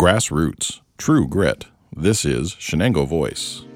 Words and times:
Grassroots, 0.00 0.80
true 0.96 1.28
grit. 1.28 1.66
This 1.94 2.24
is 2.24 2.54
Chenango 2.54 3.06
Voice. 3.06 3.66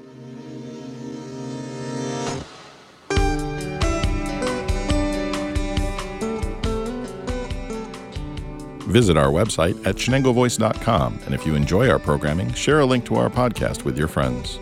Visit 8.89 9.17
our 9.17 9.27
website 9.27 9.85
at 9.85 9.97
chenangovoice.com, 9.97 11.19
and 11.25 11.35
if 11.35 11.45
you 11.45 11.53
enjoy 11.53 11.87
our 11.91 11.99
programming, 11.99 12.51
share 12.53 12.79
a 12.79 12.85
link 12.87 13.05
to 13.05 13.17
our 13.17 13.29
podcast 13.29 13.83
with 13.83 13.95
your 13.95 14.07
friends. 14.07 14.57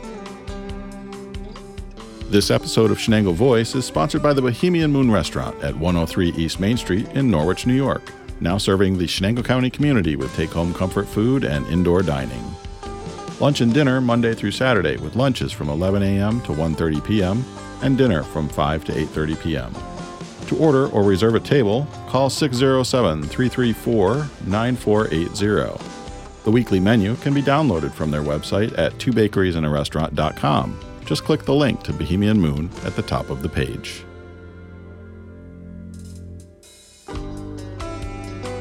This 2.30 2.52
episode 2.52 2.91
of 2.91 2.98
Chenango 2.98 3.34
Voice 3.34 3.73
is 3.73 3.86
sponsored 3.86 4.21
by 4.21 4.34
the 4.34 4.41
Bohemian 4.41 4.91
Moon 4.91 5.09
Restaurant 5.09 5.55
at 5.64 5.77
103 5.77 6.32
East 6.32 6.59
Main 6.59 6.75
Street 6.75 7.07
in 7.14 7.32
Norwich, 7.32 7.66
New 7.66 7.73
York, 7.73 8.11
now 8.43 8.57
serving 8.57 8.97
the 8.97 9.05
Chenango 9.05 9.43
County 9.43 9.69
community 9.69 10.15
with 10.15 10.35
take 10.35 10.51
home 10.51 10.73
comfort 10.73 11.07
food 11.07 11.43
and 11.43 11.65
indoor 11.67 12.03
dining. 12.03 12.43
Lunch 13.39 13.61
and 13.61 13.73
dinner 13.73 13.99
Monday 13.99 14.35
through 14.35 14.51
Saturday 14.51 14.97
with 14.97 15.15
lunches 15.15 15.51
from 15.51 15.70
11 15.70 16.03
a.m. 16.03 16.41
to 16.41 16.51
1:30 16.51 17.03
p.m. 17.03 17.43
and 17.81 17.98
dinner 17.98 18.21
from 18.21 18.48
5 18.48 18.85
to 18.85 18.91
8:30 18.91 19.41
p.m. 19.41 19.73
To 20.48 20.57
order 20.57 20.87
or 20.87 21.03
reserve 21.03 21.35
a 21.35 21.39
table, 21.39 21.87
call 22.09 22.29
607 22.29 23.23
334 23.23 24.29
9480. 24.45 25.84
The 26.43 26.51
weekly 26.51 26.79
menu 26.79 27.15
can 27.15 27.34
be 27.34 27.41
downloaded 27.41 27.93
from 27.93 28.12
their 28.12 28.21
website 28.21 28.77
at 28.77 28.93
twobakeriesandarestaurant.com. 28.93 30.79
Just 31.05 31.23
click 31.23 31.43
the 31.43 31.53
link 31.53 31.84
to 31.84 31.93
Bohemian 31.93 32.39
Moon 32.39 32.70
at 32.85 32.95
the 32.95 33.01
top 33.01 33.29
of 33.29 33.41
the 33.41 33.49
page. 33.49 34.03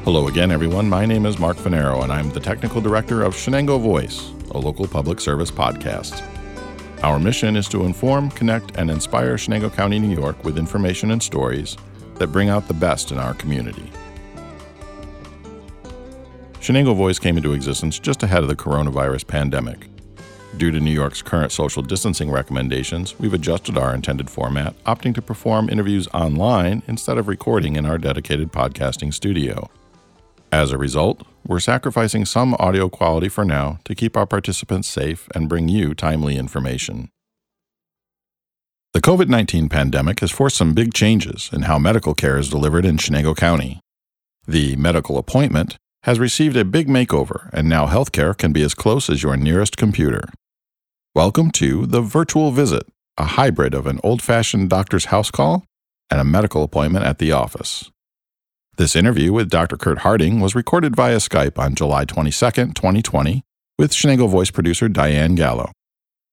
Hello 0.04 0.26
again, 0.26 0.50
everyone. 0.50 0.88
My 0.88 1.06
name 1.06 1.26
is 1.26 1.38
Mark 1.38 1.56
Finero, 1.56 2.02
and 2.02 2.10
I'm 2.10 2.28
the 2.30 2.40
technical 2.40 2.80
director 2.80 3.22
of 3.22 3.36
Chenango 3.36 3.80
Voice, 3.80 4.32
a 4.50 4.58
local 4.58 4.88
public 4.88 5.20
service 5.20 5.52
podcast. 5.52 6.24
Our 7.04 7.20
mission 7.20 7.54
is 7.54 7.68
to 7.68 7.84
inform, 7.84 8.28
connect, 8.30 8.76
and 8.76 8.90
inspire 8.90 9.36
Chenango 9.36 9.72
County, 9.72 10.00
New 10.00 10.12
York 10.12 10.44
with 10.44 10.58
information 10.58 11.12
and 11.12 11.22
stories 11.22 11.76
that 12.16 12.32
bring 12.32 12.48
out 12.48 12.66
the 12.66 12.74
best 12.74 13.12
in 13.12 13.18
our 13.18 13.32
community. 13.34 13.92
Chenango 16.54 16.96
Voice 16.96 17.20
came 17.20 17.36
into 17.36 17.52
existence 17.52 18.00
just 18.00 18.24
ahead 18.24 18.42
of 18.42 18.48
the 18.48 18.56
coronavirus 18.56 19.28
pandemic. 19.28 19.86
Due 20.56 20.72
to 20.72 20.80
New 20.80 20.90
York's 20.90 21.22
current 21.22 21.52
social 21.52 21.80
distancing 21.80 22.28
recommendations, 22.28 23.16
we've 23.20 23.34
adjusted 23.34 23.78
our 23.78 23.94
intended 23.94 24.28
format, 24.28 24.74
opting 24.82 25.14
to 25.14 25.22
perform 25.22 25.68
interviews 25.68 26.08
online 26.08 26.82
instead 26.88 27.18
of 27.18 27.28
recording 27.28 27.76
in 27.76 27.86
our 27.86 27.98
dedicated 27.98 28.50
podcasting 28.50 29.14
studio. 29.14 29.70
As 30.52 30.70
a 30.70 30.76
result, 30.76 31.26
we're 31.46 31.60
sacrificing 31.60 32.26
some 32.26 32.54
audio 32.58 32.90
quality 32.90 33.30
for 33.30 33.42
now 33.42 33.78
to 33.86 33.94
keep 33.94 34.18
our 34.18 34.26
participants 34.26 34.86
safe 34.86 35.26
and 35.34 35.48
bring 35.48 35.70
you 35.70 35.94
timely 35.94 36.36
information. 36.36 37.08
The 38.92 39.00
COVID 39.00 39.28
19 39.28 39.70
pandemic 39.70 40.20
has 40.20 40.30
forced 40.30 40.58
some 40.58 40.74
big 40.74 40.92
changes 40.92 41.48
in 41.54 41.62
how 41.62 41.78
medical 41.78 42.12
care 42.12 42.36
is 42.36 42.50
delivered 42.50 42.84
in 42.84 42.98
Chenango 42.98 43.34
County. 43.34 43.80
The 44.46 44.76
medical 44.76 45.16
appointment 45.16 45.78
has 46.02 46.18
received 46.18 46.58
a 46.58 46.66
big 46.66 46.86
makeover, 46.86 47.48
and 47.54 47.66
now 47.66 47.86
healthcare 47.86 48.36
can 48.36 48.52
be 48.52 48.62
as 48.62 48.74
close 48.74 49.08
as 49.08 49.22
your 49.22 49.38
nearest 49.38 49.78
computer. 49.78 50.24
Welcome 51.14 51.50
to 51.52 51.86
the 51.86 52.02
virtual 52.02 52.50
visit, 52.50 52.82
a 53.16 53.24
hybrid 53.24 53.72
of 53.72 53.86
an 53.86 54.00
old 54.04 54.20
fashioned 54.20 54.68
doctor's 54.68 55.06
house 55.06 55.30
call 55.30 55.64
and 56.10 56.20
a 56.20 56.24
medical 56.24 56.62
appointment 56.62 57.06
at 57.06 57.18
the 57.18 57.32
office. 57.32 57.91
This 58.78 58.96
interview 58.96 59.34
with 59.34 59.50
Dr. 59.50 59.76
Kurt 59.76 59.98
Harding 59.98 60.40
was 60.40 60.54
recorded 60.54 60.96
via 60.96 61.18
Skype 61.18 61.58
on 61.58 61.74
July 61.74 62.06
22, 62.06 62.32
2020, 62.72 63.42
with 63.78 63.90
Chenango 63.92 64.26
voice 64.26 64.50
producer 64.50 64.88
Diane 64.88 65.34
Gallo. 65.34 65.72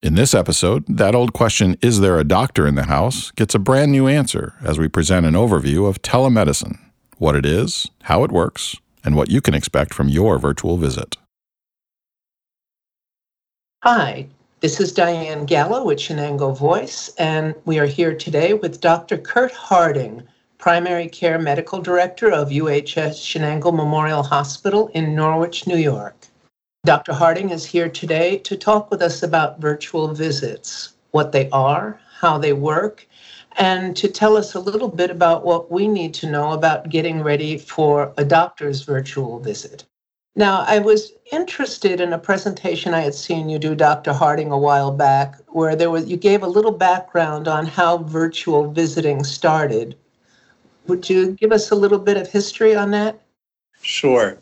In 0.02 0.16
this 0.16 0.34
episode, 0.34 0.86
that 0.88 1.14
old 1.14 1.34
question, 1.34 1.76
is 1.82 2.00
there 2.00 2.18
a 2.18 2.24
doctor 2.24 2.66
in 2.66 2.76
the 2.76 2.86
house, 2.86 3.32
gets 3.32 3.56
a 3.56 3.60
brand 3.60 3.92
new 3.92 4.08
answer 4.08 4.54
as 4.62 4.80
we 4.80 4.88
present 4.88 5.26
an 5.26 5.34
overview 5.34 5.86
of 5.86 6.02
telemedicine, 6.02 6.80
what 7.18 7.36
it 7.36 7.46
is, 7.46 7.90
how 8.04 8.24
it 8.24 8.32
works, 8.32 8.78
and 9.04 9.18
what 9.18 9.30
you 9.30 9.42
can 9.42 9.54
expect 9.54 9.94
from 9.94 10.08
your 10.08 10.40
virtual 10.40 10.78
visit. 10.78 11.18
Hi, 13.84 14.28
this 14.62 14.80
is 14.80 14.94
Diane 14.94 15.46
Gallo 15.46 15.84
with 15.84 16.00
Chenango 16.00 16.58
Voice, 16.58 17.14
and 17.18 17.54
we 17.66 17.80
are 17.80 17.86
here 17.86 18.16
today 18.16 18.54
with 18.54 18.80
Dr. 18.80 19.18
Kurt 19.18 19.52
Harding 19.52 20.24
primary 20.60 21.08
care 21.08 21.40
medical 21.40 21.82
director 21.82 22.30
of 22.30 22.50
UHS 22.50 23.24
Chenango 23.24 23.74
Memorial 23.74 24.22
Hospital 24.22 24.90
in 24.94 25.16
Norwich, 25.16 25.66
New 25.66 25.78
York. 25.78 26.28
Dr. 26.84 27.14
Harding 27.14 27.52
is 27.52 27.64
here 27.64 27.88
today 27.88 28.38
to 28.40 28.58
talk 28.58 28.92
with 28.92 29.02
us 29.02 29.24
about 29.24 29.62
virtual 29.62 30.14
visits, 30.14 30.96
what 31.12 31.32
they 31.32 31.50
are, 31.52 31.98
how 32.20 32.38
they 32.38 32.52
work, 32.52 33.08
and 33.58 33.96
to 33.96 34.10
tell 34.10 34.36
us 34.36 34.54
a 34.54 34.60
little 34.60 34.90
bit 34.90 35.10
about 35.10 35.46
what 35.46 35.72
we 35.72 35.88
need 35.88 36.14
to 36.16 36.30
know 36.30 36.52
about 36.52 36.90
getting 36.90 37.24
ready 37.24 37.58
for 37.58 38.14
a 38.18 38.26
doctor's 38.26 38.82
virtual 38.82 39.40
visit. 39.40 39.86
Now, 40.36 40.66
I 40.68 40.80
was 40.80 41.14
interested 41.32 42.02
in 42.02 42.12
a 42.12 42.20
presentation 42.20 42.94
I 42.94 43.02
had 43.02 43.16
seen 43.16 43.48
you 43.48 43.60
do, 43.60 43.76
Dr. 43.76 44.12
Harding, 44.12 44.52
a 44.52 44.58
while 44.58 44.92
back, 44.92 45.36
where 45.48 45.78
there 45.78 45.90
was 45.90 46.08
you 46.08 46.18
gave 46.18 46.44
a 46.44 46.48
little 46.48 46.74
background 46.74 47.48
on 47.48 47.66
how 47.66 48.00
virtual 48.00 48.70
visiting 48.70 49.24
started 49.24 49.96
would 50.90 51.10
you 51.10 51.32
give 51.32 51.52
us 51.52 51.72
a 51.72 51.76
little 51.76 52.00
bit 52.00 52.18
of 52.18 52.28
history 52.28 52.76
on 52.76 52.92
that? 52.92 53.22
Sure. 53.82 54.38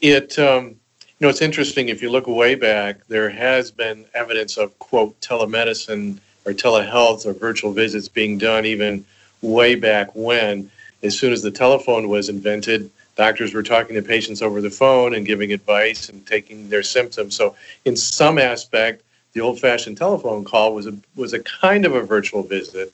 It, 0.00 0.38
um, 0.38 0.66
you 0.66 0.76
know, 1.20 1.28
it's 1.28 1.40
interesting. 1.40 1.88
If 1.88 2.02
you 2.02 2.10
look 2.10 2.26
way 2.26 2.54
back, 2.54 3.06
there 3.06 3.30
has 3.30 3.70
been 3.70 4.04
evidence 4.14 4.56
of, 4.56 4.78
quote, 4.78 5.18
telemedicine 5.20 6.18
or 6.44 6.52
telehealth 6.52 7.24
or 7.26 7.32
virtual 7.32 7.72
visits 7.72 8.08
being 8.08 8.38
done 8.38 8.66
even 8.66 9.04
way 9.40 9.74
back 9.74 10.08
when. 10.14 10.70
As 11.02 11.18
soon 11.18 11.32
as 11.32 11.42
the 11.42 11.50
telephone 11.50 12.08
was 12.08 12.28
invented, 12.28 12.90
doctors 13.16 13.54
were 13.54 13.62
talking 13.62 13.94
to 13.94 14.02
patients 14.02 14.42
over 14.42 14.60
the 14.60 14.70
phone 14.70 15.14
and 15.14 15.24
giving 15.24 15.52
advice 15.52 16.08
and 16.08 16.26
taking 16.26 16.68
their 16.68 16.82
symptoms. 16.82 17.36
So, 17.36 17.56
in 17.84 17.96
some 17.96 18.38
aspect, 18.38 19.02
the 19.32 19.40
old-fashioned 19.40 19.96
telephone 19.96 20.44
call 20.44 20.74
was 20.74 20.86
a 20.86 20.96
was 21.14 21.32
a 21.32 21.40
kind 21.40 21.84
of 21.84 21.94
a 21.94 22.02
virtual 22.02 22.42
visit. 22.42 22.92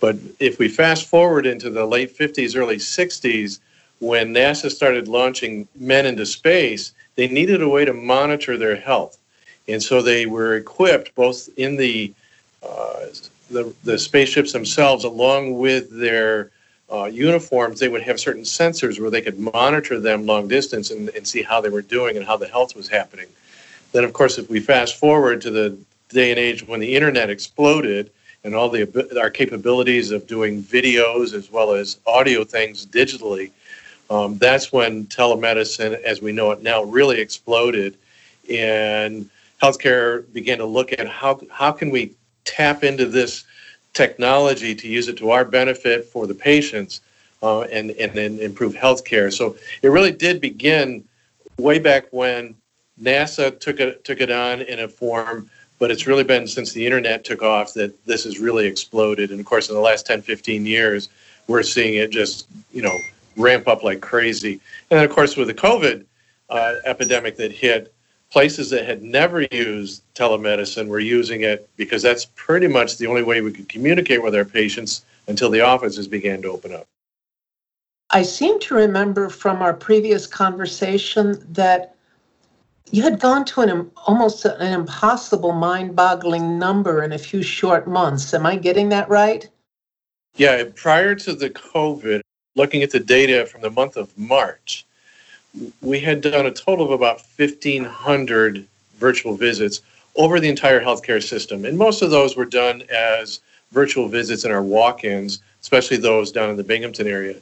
But 0.00 0.16
if 0.38 0.58
we 0.58 0.68
fast 0.68 1.06
forward 1.06 1.46
into 1.46 1.70
the 1.70 1.84
late 1.84 2.16
50s, 2.16 2.56
early 2.56 2.76
60s, 2.76 3.58
when 4.00 4.32
NASA 4.32 4.70
started 4.70 5.08
launching 5.08 5.66
men 5.74 6.06
into 6.06 6.24
space, 6.24 6.92
they 7.16 7.26
needed 7.26 7.62
a 7.62 7.68
way 7.68 7.84
to 7.84 7.92
monitor 7.92 8.56
their 8.56 8.76
health. 8.76 9.18
And 9.66 9.82
so 9.82 10.00
they 10.00 10.26
were 10.26 10.54
equipped 10.56 11.14
both 11.14 11.48
in 11.58 11.76
the 11.76 12.12
uh, 12.62 13.06
the, 13.50 13.74
the 13.84 13.98
spaceships 13.98 14.52
themselves, 14.52 15.04
along 15.04 15.58
with 15.58 15.90
their 15.90 16.50
uh, 16.92 17.04
uniforms, 17.04 17.80
they 17.80 17.88
would 17.88 18.02
have 18.02 18.18
certain 18.18 18.42
sensors 18.42 19.00
where 19.00 19.10
they 19.10 19.20
could 19.20 19.38
monitor 19.38 20.00
them 20.00 20.26
long 20.26 20.48
distance 20.48 20.90
and, 20.90 21.10
and 21.10 21.26
see 21.26 21.42
how 21.42 21.60
they 21.60 21.68
were 21.68 21.82
doing 21.82 22.16
and 22.16 22.24
how 22.24 22.36
the 22.36 22.48
health 22.48 22.74
was 22.74 22.88
happening. 22.88 23.26
Then, 23.92 24.04
of 24.04 24.12
course, 24.12 24.38
if 24.38 24.48
we 24.48 24.60
fast 24.60 24.96
forward 24.96 25.40
to 25.42 25.50
the 25.50 25.76
day 26.08 26.30
and 26.30 26.38
age 26.38 26.66
when 26.66 26.80
the 26.80 26.96
internet 26.96 27.30
exploded, 27.30 28.10
and 28.44 28.54
all 28.54 28.68
the 28.68 29.18
our 29.20 29.30
capabilities 29.30 30.10
of 30.10 30.26
doing 30.26 30.62
videos 30.62 31.34
as 31.34 31.50
well 31.50 31.72
as 31.72 31.98
audio 32.06 32.44
things 32.44 32.86
digitally, 32.86 33.50
um, 34.10 34.38
that's 34.38 34.72
when 34.72 35.06
telemedicine, 35.06 36.00
as 36.02 36.22
we 36.22 36.32
know 36.32 36.50
it 36.52 36.62
now, 36.62 36.82
really 36.82 37.20
exploded, 37.20 37.96
and 38.50 39.28
healthcare 39.60 40.30
began 40.32 40.58
to 40.58 40.64
look 40.64 40.92
at 40.92 41.08
how 41.08 41.40
how 41.50 41.72
can 41.72 41.90
we 41.90 42.12
tap 42.44 42.84
into 42.84 43.06
this 43.06 43.44
technology 43.92 44.74
to 44.74 44.88
use 44.88 45.08
it 45.08 45.16
to 45.18 45.30
our 45.30 45.44
benefit 45.44 46.04
for 46.04 46.26
the 46.26 46.34
patients 46.34 47.00
uh, 47.42 47.62
and 47.62 47.90
and 47.92 48.12
then 48.12 48.38
improve 48.38 48.74
healthcare. 48.74 49.32
So 49.32 49.56
it 49.82 49.88
really 49.88 50.12
did 50.12 50.40
begin 50.40 51.04
way 51.58 51.78
back 51.78 52.06
when 52.10 52.54
NASA 53.02 53.58
took 53.58 53.80
it 53.80 54.04
took 54.04 54.20
it 54.20 54.30
on 54.30 54.62
in 54.62 54.80
a 54.80 54.88
form 54.88 55.50
but 55.78 55.90
it's 55.90 56.06
really 56.06 56.24
been 56.24 56.46
since 56.46 56.72
the 56.72 56.84
internet 56.84 57.24
took 57.24 57.42
off 57.42 57.74
that 57.74 58.04
this 58.04 58.24
has 58.24 58.38
really 58.38 58.66
exploded. 58.66 59.30
And 59.30 59.40
of 59.40 59.46
course 59.46 59.68
in 59.68 59.74
the 59.74 59.80
last 59.80 60.06
10 60.06 60.22
15 60.22 60.66
years 60.66 61.08
we're 61.46 61.62
seeing 61.62 61.94
it 61.94 62.10
just 62.10 62.46
you 62.72 62.82
know 62.82 62.96
ramp 63.36 63.68
up 63.68 63.82
like 63.82 64.00
crazy. 64.00 64.52
And 64.90 64.98
then 64.98 65.04
of 65.04 65.10
course 65.10 65.36
with 65.36 65.48
the 65.48 65.54
covid 65.54 66.04
uh, 66.50 66.76
epidemic 66.84 67.36
that 67.36 67.52
hit 67.52 67.92
places 68.30 68.70
that 68.70 68.84
had 68.84 69.02
never 69.02 69.46
used 69.52 70.02
telemedicine 70.14 70.86
were 70.88 70.98
using 70.98 71.42
it 71.42 71.68
because 71.76 72.02
that's 72.02 72.26
pretty 72.36 72.68
much 72.68 72.98
the 72.98 73.06
only 73.06 73.22
way 73.22 73.40
we 73.40 73.52
could 73.52 73.68
communicate 73.68 74.22
with 74.22 74.34
our 74.34 74.44
patients 74.44 75.04
until 75.28 75.50
the 75.50 75.60
offices 75.60 76.06
began 76.06 76.42
to 76.42 76.48
open 76.48 76.74
up. 76.74 76.86
I 78.10 78.22
seem 78.22 78.58
to 78.60 78.74
remember 78.74 79.28
from 79.28 79.60
our 79.60 79.74
previous 79.74 80.26
conversation 80.26 81.44
that 81.52 81.94
you 82.92 83.02
had 83.02 83.20
gone 83.20 83.44
to 83.44 83.60
an 83.60 83.90
almost 84.06 84.44
an 84.44 84.72
impossible 84.72 85.52
mind-boggling 85.52 86.58
number 86.58 87.02
in 87.02 87.12
a 87.12 87.18
few 87.18 87.42
short 87.42 87.86
months 87.86 88.32
am 88.34 88.46
i 88.46 88.56
getting 88.56 88.88
that 88.88 89.08
right 89.08 89.48
yeah 90.36 90.64
prior 90.74 91.14
to 91.14 91.34
the 91.34 91.50
covid 91.50 92.20
looking 92.56 92.82
at 92.82 92.90
the 92.90 93.00
data 93.00 93.46
from 93.46 93.60
the 93.60 93.70
month 93.70 93.96
of 93.96 94.16
march 94.18 94.84
we 95.80 96.00
had 96.00 96.20
done 96.20 96.46
a 96.46 96.50
total 96.50 96.84
of 96.84 96.90
about 96.90 97.22
1,500 97.36 98.66
virtual 98.96 99.34
visits 99.34 99.80
over 100.16 100.40
the 100.40 100.48
entire 100.48 100.80
healthcare 100.80 101.22
system. 101.22 101.64
And 101.64 101.78
most 101.78 102.02
of 102.02 102.10
those 102.10 102.36
were 102.36 102.44
done 102.44 102.82
as 102.90 103.40
virtual 103.72 104.08
visits 104.08 104.44
in 104.44 104.50
our 104.50 104.62
walk 104.62 105.04
ins, 105.04 105.40
especially 105.60 105.96
those 105.96 106.32
down 106.32 106.50
in 106.50 106.56
the 106.56 106.64
Binghamton 106.64 107.06
area. 107.06 107.36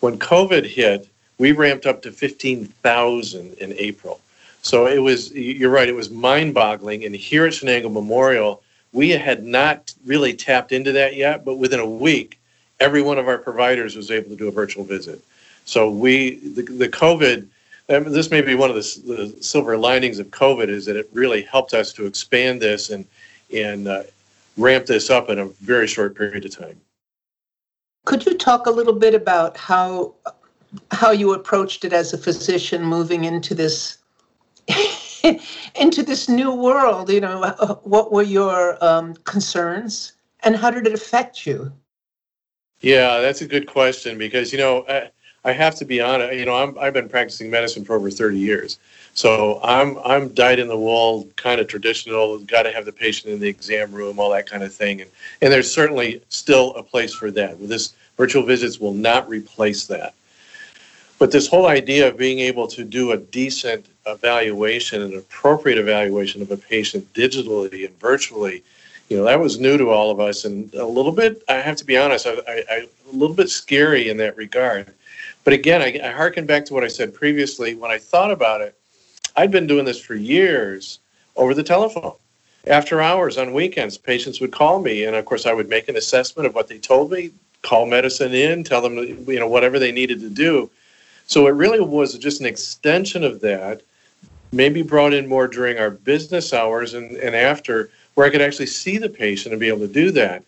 When 0.00 0.18
COVID 0.18 0.64
hit, 0.64 1.08
we 1.38 1.52
ramped 1.52 1.86
up 1.86 2.02
to 2.02 2.12
15,000 2.12 3.54
in 3.54 3.74
April. 3.74 4.20
So 4.66 4.88
it 4.88 4.98
was, 4.98 5.30
you're 5.32 5.70
right, 5.70 5.88
it 5.88 5.94
was 5.94 6.10
mind 6.10 6.52
boggling. 6.52 7.04
And 7.04 7.14
here 7.14 7.46
at 7.46 7.52
Chenango 7.52 7.90
Memorial, 7.90 8.64
we 8.92 9.10
had 9.10 9.44
not 9.44 9.94
really 10.04 10.34
tapped 10.34 10.72
into 10.72 10.90
that 10.90 11.14
yet, 11.14 11.44
but 11.44 11.58
within 11.58 11.78
a 11.78 11.86
week, 11.86 12.40
every 12.80 13.00
one 13.00 13.16
of 13.16 13.28
our 13.28 13.38
providers 13.38 13.94
was 13.94 14.10
able 14.10 14.28
to 14.30 14.34
do 14.34 14.48
a 14.48 14.50
virtual 14.50 14.82
visit. 14.82 15.22
So 15.66 15.88
we, 15.88 16.38
the, 16.38 16.62
the 16.62 16.88
COVID, 16.88 17.46
this 17.86 18.32
may 18.32 18.40
be 18.40 18.56
one 18.56 18.68
of 18.68 18.74
the, 18.74 19.02
the, 19.06 19.40
silver 19.40 19.78
linings 19.78 20.18
of 20.18 20.32
COVID 20.32 20.66
is 20.68 20.84
that 20.86 20.96
it 20.96 21.08
really 21.12 21.42
helped 21.42 21.72
us 21.72 21.92
to 21.92 22.06
expand 22.06 22.60
this 22.60 22.90
and 22.90 23.06
and 23.54 23.86
uh, 23.86 24.02
ramp 24.56 24.86
this 24.86 25.10
up 25.10 25.30
in 25.30 25.38
a 25.38 25.46
very 25.62 25.86
short 25.86 26.16
period 26.16 26.44
of 26.44 26.58
time. 26.58 26.80
Could 28.04 28.26
you 28.26 28.36
talk 28.36 28.66
a 28.66 28.70
little 28.72 28.92
bit 28.92 29.14
about 29.14 29.56
how 29.56 30.14
how 30.90 31.12
you 31.12 31.34
approached 31.34 31.84
it 31.84 31.92
as 31.92 32.12
a 32.12 32.18
physician 32.18 32.82
moving 32.82 33.22
into 33.22 33.54
this 33.54 33.98
into 35.74 36.02
this 36.02 36.28
new 36.28 36.54
world? 36.54 37.10
You 37.10 37.20
know, 37.20 37.80
what 37.84 38.12
were 38.12 38.22
your 38.22 38.82
um, 38.84 39.14
concerns, 39.24 40.12
and 40.40 40.56
how 40.56 40.70
did 40.70 40.86
it 40.86 40.94
affect 40.94 41.46
you? 41.46 41.72
Yeah, 42.80 43.20
that's 43.20 43.40
a 43.40 43.46
good 43.46 43.66
question 43.66 44.18
because 44.18 44.52
you 44.52 44.58
know. 44.58 44.84
I, 44.88 45.10
I 45.46 45.52
have 45.52 45.76
to 45.76 45.84
be 45.84 46.00
honest. 46.00 46.34
You 46.34 46.44
know, 46.44 46.56
I'm, 46.56 46.76
I've 46.76 46.92
been 46.92 47.08
practicing 47.08 47.48
medicine 47.48 47.84
for 47.84 47.94
over 47.94 48.10
30 48.10 48.36
years, 48.36 48.80
so 49.14 49.60
I'm 49.62 49.96
I'm 50.04 50.34
dyed 50.34 50.58
in 50.58 50.66
the 50.66 50.76
wool, 50.76 51.28
kind 51.36 51.60
of 51.60 51.68
traditional. 51.68 52.38
Got 52.40 52.64
to 52.64 52.72
have 52.72 52.84
the 52.84 52.92
patient 52.92 53.32
in 53.32 53.38
the 53.38 53.46
exam 53.46 53.92
room, 53.92 54.18
all 54.18 54.30
that 54.32 54.50
kind 54.50 54.64
of 54.64 54.74
thing, 54.74 55.02
and 55.02 55.10
and 55.40 55.52
there's 55.52 55.72
certainly 55.72 56.20
still 56.30 56.74
a 56.74 56.82
place 56.82 57.14
for 57.14 57.30
that. 57.30 57.60
This 57.60 57.94
virtual 58.16 58.42
visits 58.42 58.80
will 58.80 58.92
not 58.92 59.28
replace 59.28 59.86
that. 59.86 60.14
But 61.18 61.30
this 61.30 61.46
whole 61.46 61.66
idea 61.66 62.08
of 62.08 62.16
being 62.16 62.40
able 62.40 62.66
to 62.68 62.84
do 62.84 63.12
a 63.12 63.16
decent 63.16 63.86
evaluation, 64.06 65.02
an 65.02 65.16
appropriate 65.16 65.78
evaluation 65.78 66.42
of 66.42 66.50
a 66.50 66.56
patient 66.56 67.12
digitally 67.12 67.86
and 67.86 67.98
virtually, 67.98 68.62
you 69.08 69.16
know, 69.16 69.24
that 69.24 69.38
was 69.38 69.58
new 69.58 69.76
to 69.76 69.90
all 69.90 70.10
of 70.10 70.20
us 70.20 70.44
and 70.44 70.72
a 70.74 70.84
little 70.84 71.12
bit, 71.12 71.42
I 71.48 71.54
have 71.54 71.76
to 71.76 71.84
be 71.84 71.96
honest, 71.96 72.26
I, 72.26 72.34
I, 72.48 72.64
I 72.70 72.88
a 73.12 73.16
little 73.16 73.36
bit 73.36 73.50
scary 73.50 74.08
in 74.08 74.16
that 74.18 74.36
regard. 74.36 74.92
But 75.44 75.52
again, 75.52 75.80
I, 75.80 76.00
I 76.02 76.10
harken 76.10 76.46
back 76.46 76.64
to 76.66 76.74
what 76.74 76.84
I 76.84 76.88
said 76.88 77.14
previously. 77.14 77.74
When 77.74 77.90
I 77.90 77.98
thought 77.98 78.32
about 78.32 78.60
it, 78.60 78.74
I'd 79.36 79.50
been 79.50 79.66
doing 79.66 79.84
this 79.84 80.00
for 80.00 80.14
years 80.14 80.98
over 81.36 81.54
the 81.54 81.62
telephone. 81.62 82.14
After 82.66 83.00
hours 83.00 83.38
on 83.38 83.52
weekends, 83.52 83.96
patients 83.96 84.40
would 84.40 84.50
call 84.50 84.80
me, 84.80 85.04
and 85.04 85.14
of 85.14 85.24
course, 85.24 85.46
I 85.46 85.52
would 85.52 85.68
make 85.68 85.88
an 85.88 85.96
assessment 85.96 86.48
of 86.48 86.54
what 86.54 86.66
they 86.66 86.78
told 86.78 87.12
me, 87.12 87.30
call 87.62 87.86
medicine 87.86 88.34
in, 88.34 88.64
tell 88.64 88.80
them 88.80 88.96
you 88.96 89.38
know 89.38 89.46
whatever 89.46 89.78
they 89.78 89.92
needed 89.92 90.18
to 90.20 90.30
do. 90.30 90.68
So 91.28 91.46
it 91.46 91.50
really 91.50 91.80
was 91.80 92.18
just 92.18 92.40
an 92.40 92.46
extension 92.46 93.22
of 93.22 93.40
that, 93.40 93.82
maybe 94.52 94.82
brought 94.82 95.12
in 95.12 95.26
more 95.26 95.48
during 95.48 95.78
our 95.78 95.90
business 95.90 96.52
hours 96.52 96.94
and, 96.94 97.16
and 97.16 97.34
after, 97.34 97.90
where 98.14 98.26
I 98.26 98.30
could 98.30 98.42
actually 98.42 98.66
see 98.66 98.98
the 98.98 99.08
patient 99.08 99.52
and 99.52 99.60
be 99.60 99.68
able 99.68 99.86
to 99.86 99.92
do 99.92 100.10
that 100.12 100.42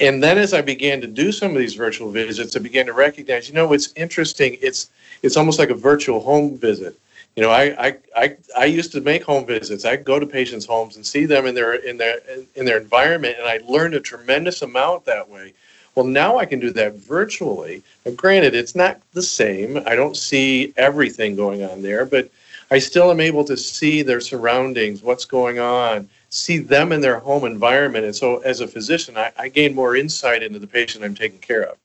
and 0.00 0.22
then 0.22 0.38
as 0.38 0.54
I 0.54 0.60
began 0.60 1.00
to 1.00 1.06
do 1.06 1.32
some 1.32 1.52
of 1.52 1.58
these 1.58 1.74
virtual 1.74 2.10
visits, 2.10 2.54
I 2.54 2.60
began 2.60 2.86
to 2.86 2.92
recognize, 2.92 3.48
you 3.48 3.54
know, 3.54 3.66
what's 3.66 3.92
interesting. 3.94 4.56
It's 4.60 4.90
it's 5.22 5.36
almost 5.36 5.58
like 5.58 5.70
a 5.70 5.74
virtual 5.74 6.20
home 6.20 6.56
visit. 6.56 6.98
You 7.34 7.42
know, 7.42 7.50
I 7.50 7.86
I, 7.86 7.96
I, 8.16 8.36
I 8.56 8.64
used 8.66 8.92
to 8.92 9.00
make 9.00 9.22
home 9.24 9.46
visits. 9.46 9.84
I'd 9.84 10.04
go 10.04 10.18
to 10.18 10.26
patients' 10.26 10.66
homes 10.66 10.96
and 10.96 11.04
see 11.04 11.24
them 11.24 11.46
in 11.46 11.54
their 11.54 11.74
in 11.74 11.96
their 11.96 12.20
in 12.54 12.64
their 12.64 12.78
environment, 12.78 13.36
and 13.38 13.48
I 13.48 13.58
learned 13.66 13.94
a 13.94 14.00
tremendous 14.00 14.62
amount 14.62 15.04
that 15.06 15.28
way. 15.28 15.52
Well, 15.94 16.06
now 16.06 16.38
I 16.38 16.44
can 16.44 16.60
do 16.60 16.70
that 16.72 16.94
virtually. 16.94 17.82
Now, 18.06 18.12
granted, 18.12 18.54
it's 18.54 18.76
not 18.76 19.00
the 19.14 19.22
same. 19.22 19.78
I 19.84 19.96
don't 19.96 20.16
see 20.16 20.72
everything 20.76 21.34
going 21.34 21.64
on 21.64 21.82
there, 21.82 22.04
but 22.04 22.30
I 22.70 22.78
still 22.78 23.10
am 23.10 23.20
able 23.20 23.44
to 23.44 23.56
see 23.56 24.02
their 24.02 24.20
surroundings, 24.20 25.02
what's 25.02 25.24
going 25.24 25.58
on, 25.58 26.08
see 26.28 26.58
them 26.58 26.92
in 26.92 27.00
their 27.00 27.18
home 27.18 27.44
environment. 27.44 28.04
And 28.04 28.14
so, 28.14 28.38
as 28.38 28.60
a 28.60 28.68
physician, 28.68 29.16
I, 29.16 29.32
I 29.38 29.48
gain 29.48 29.74
more 29.74 29.96
insight 29.96 30.42
into 30.42 30.58
the 30.58 30.66
patient 30.66 31.04
I'm 31.04 31.14
taking 31.14 31.38
care 31.38 31.62
of. 31.62 31.78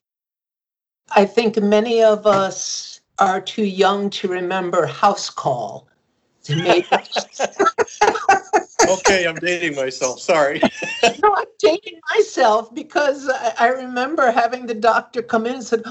I 1.15 1.25
think 1.25 1.61
many 1.61 2.03
of 2.03 2.27
us 2.27 3.01
are 3.19 3.39
too 3.39 3.65
young 3.65 4.09
to 4.09 4.27
remember 4.27 4.85
house 4.85 5.29
call. 5.29 5.87
okay, 6.49 6.83
I'm 9.27 9.35
dating 9.35 9.75
myself. 9.75 10.19
Sorry. 10.19 10.59
no, 11.21 11.35
I'm 11.37 11.45
dating 11.59 11.99
myself 12.13 12.73
because 12.73 13.29
I, 13.29 13.53
I 13.59 13.67
remember 13.67 14.31
having 14.31 14.65
the 14.65 14.73
doctor 14.73 15.21
come 15.21 15.45
in 15.45 15.55
and 15.55 15.63
said, 15.63 15.83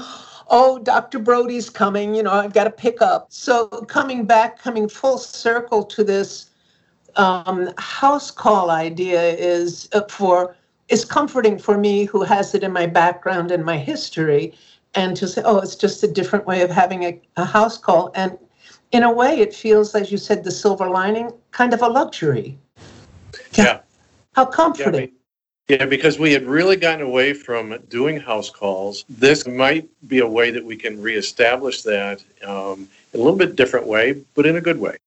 oh, 0.47 0.79
Dr. 0.79 1.19
Brody's 1.19 1.69
coming, 1.69 2.15
you 2.15 2.23
know, 2.23 2.31
I've 2.31 2.53
got 2.53 2.65
to 2.65 2.71
pick 2.71 3.01
up. 3.01 3.27
So 3.29 3.67
coming 3.67 4.25
back, 4.25 4.59
coming 4.59 4.87
full 4.87 5.17
circle 5.17 5.83
to 5.85 6.03
this 6.03 6.49
um, 7.15 7.69
house 7.77 8.31
call 8.31 8.69
idea 8.69 9.21
is 9.35 9.89
uh, 9.93 10.01
for 10.09 10.55
is 10.89 11.05
comforting 11.05 11.57
for 11.57 11.77
me 11.77 12.05
who 12.05 12.23
has 12.23 12.53
it 12.53 12.63
in 12.63 12.71
my 12.71 12.85
background 12.85 13.51
and 13.51 13.63
my 13.63 13.77
history 13.77 14.53
and 14.95 15.15
to 15.15 15.27
say 15.27 15.41
oh 15.45 15.59
it's 15.59 15.75
just 15.75 16.03
a 16.03 16.07
different 16.07 16.45
way 16.45 16.61
of 16.61 16.69
having 16.69 17.03
a, 17.03 17.21
a 17.37 17.45
house 17.45 17.77
call 17.77 18.11
and 18.15 18.37
in 18.91 19.03
a 19.03 19.11
way 19.11 19.39
it 19.39 19.53
feels 19.53 19.95
as 19.95 20.11
you 20.11 20.17
said 20.17 20.43
the 20.43 20.51
silver 20.51 20.89
lining 20.89 21.31
kind 21.51 21.73
of 21.73 21.81
a 21.81 21.87
luxury 21.87 22.57
yeah 23.53 23.79
how 24.35 24.45
comforting 24.45 25.11
yeah, 25.11 25.22
yeah, 25.69 25.85
because 25.85 26.19
we 26.19 26.33
had 26.33 26.45
really 26.45 26.75
gotten 26.75 27.05
away 27.05 27.33
from 27.33 27.77
doing 27.89 28.19
house 28.19 28.49
calls. 28.49 29.05
This 29.07 29.47
might 29.47 29.87
be 30.09 30.19
a 30.19 30.27
way 30.27 30.51
that 30.51 30.63
we 30.63 30.75
can 30.75 31.01
reestablish 31.01 31.83
that 31.83 32.21
um, 32.45 32.89
in 33.13 33.19
a 33.19 33.23
little 33.23 33.37
bit 33.37 33.55
different 33.55 33.87
way, 33.87 34.21
but 34.35 34.45
in 34.45 34.57
a 34.57 34.61
good 34.61 34.79
way. 34.79 34.97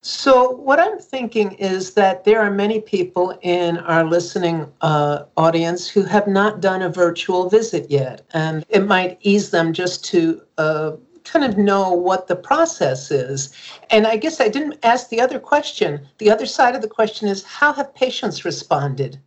So, 0.00 0.50
what 0.50 0.80
I'm 0.80 0.98
thinking 0.98 1.52
is 1.52 1.92
that 1.94 2.24
there 2.24 2.40
are 2.40 2.50
many 2.50 2.80
people 2.80 3.38
in 3.42 3.78
our 3.78 4.04
listening 4.04 4.70
uh, 4.80 5.24
audience 5.36 5.88
who 5.88 6.02
have 6.04 6.26
not 6.26 6.60
done 6.60 6.82
a 6.82 6.88
virtual 6.88 7.48
visit 7.48 7.90
yet, 7.90 8.22
and 8.32 8.64
it 8.68 8.86
might 8.86 9.18
ease 9.20 9.50
them 9.50 9.72
just 9.72 10.04
to 10.06 10.42
uh, 10.56 10.92
kind 11.24 11.44
of 11.44 11.58
know 11.58 11.90
what 11.90 12.28
the 12.28 12.36
process 12.36 13.10
is. 13.10 13.52
And 13.90 14.06
I 14.06 14.16
guess 14.16 14.40
I 14.40 14.48
didn't 14.48 14.78
ask 14.82 15.08
the 15.08 15.20
other 15.20 15.38
question. 15.38 16.06
The 16.18 16.30
other 16.30 16.46
side 16.46 16.74
of 16.74 16.82
the 16.82 16.88
question 16.88 17.28
is 17.28 17.42
how 17.44 17.72
have 17.74 17.94
patients 17.94 18.44
responded? 18.44 19.18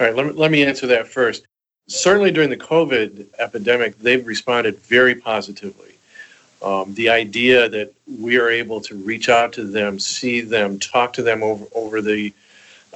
All 0.00 0.06
right, 0.06 0.16
let 0.16 0.26
me, 0.26 0.32
let 0.32 0.50
me 0.50 0.64
answer 0.64 0.86
that 0.88 1.08
first. 1.08 1.46
Certainly 1.88 2.32
during 2.32 2.50
the 2.50 2.56
COVID 2.56 3.26
epidemic, 3.38 3.98
they've 3.98 4.26
responded 4.26 4.78
very 4.80 5.14
positively 5.14 5.92
um, 6.62 6.94
the 6.94 7.08
idea 7.08 7.68
that 7.68 7.92
we 8.20 8.38
are 8.38 8.48
able 8.48 8.80
to 8.82 8.94
reach 8.94 9.28
out 9.28 9.52
to 9.54 9.64
them, 9.64 9.98
see 9.98 10.40
them, 10.40 10.78
talk 10.78 11.12
to 11.14 11.22
them 11.22 11.42
over, 11.42 11.64
over 11.74 12.00
the, 12.00 12.32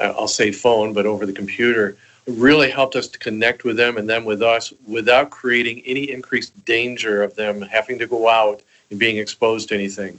uh, 0.00 0.14
I'll 0.16 0.28
say 0.28 0.52
phone, 0.52 0.92
but 0.92 1.06
over 1.06 1.26
the 1.26 1.32
computer, 1.32 1.96
really 2.26 2.70
helped 2.70 2.96
us 2.96 3.08
to 3.08 3.18
connect 3.18 3.64
with 3.64 3.76
them 3.76 3.96
and 3.96 4.08
them 4.08 4.24
with 4.24 4.42
us 4.42 4.72
without 4.86 5.30
creating 5.30 5.82
any 5.84 6.10
increased 6.10 6.64
danger 6.64 7.22
of 7.22 7.34
them 7.34 7.60
having 7.62 7.98
to 7.98 8.06
go 8.06 8.28
out 8.28 8.62
and 8.90 8.98
being 8.98 9.18
exposed 9.18 9.68
to 9.68 9.74
anything. 9.74 10.18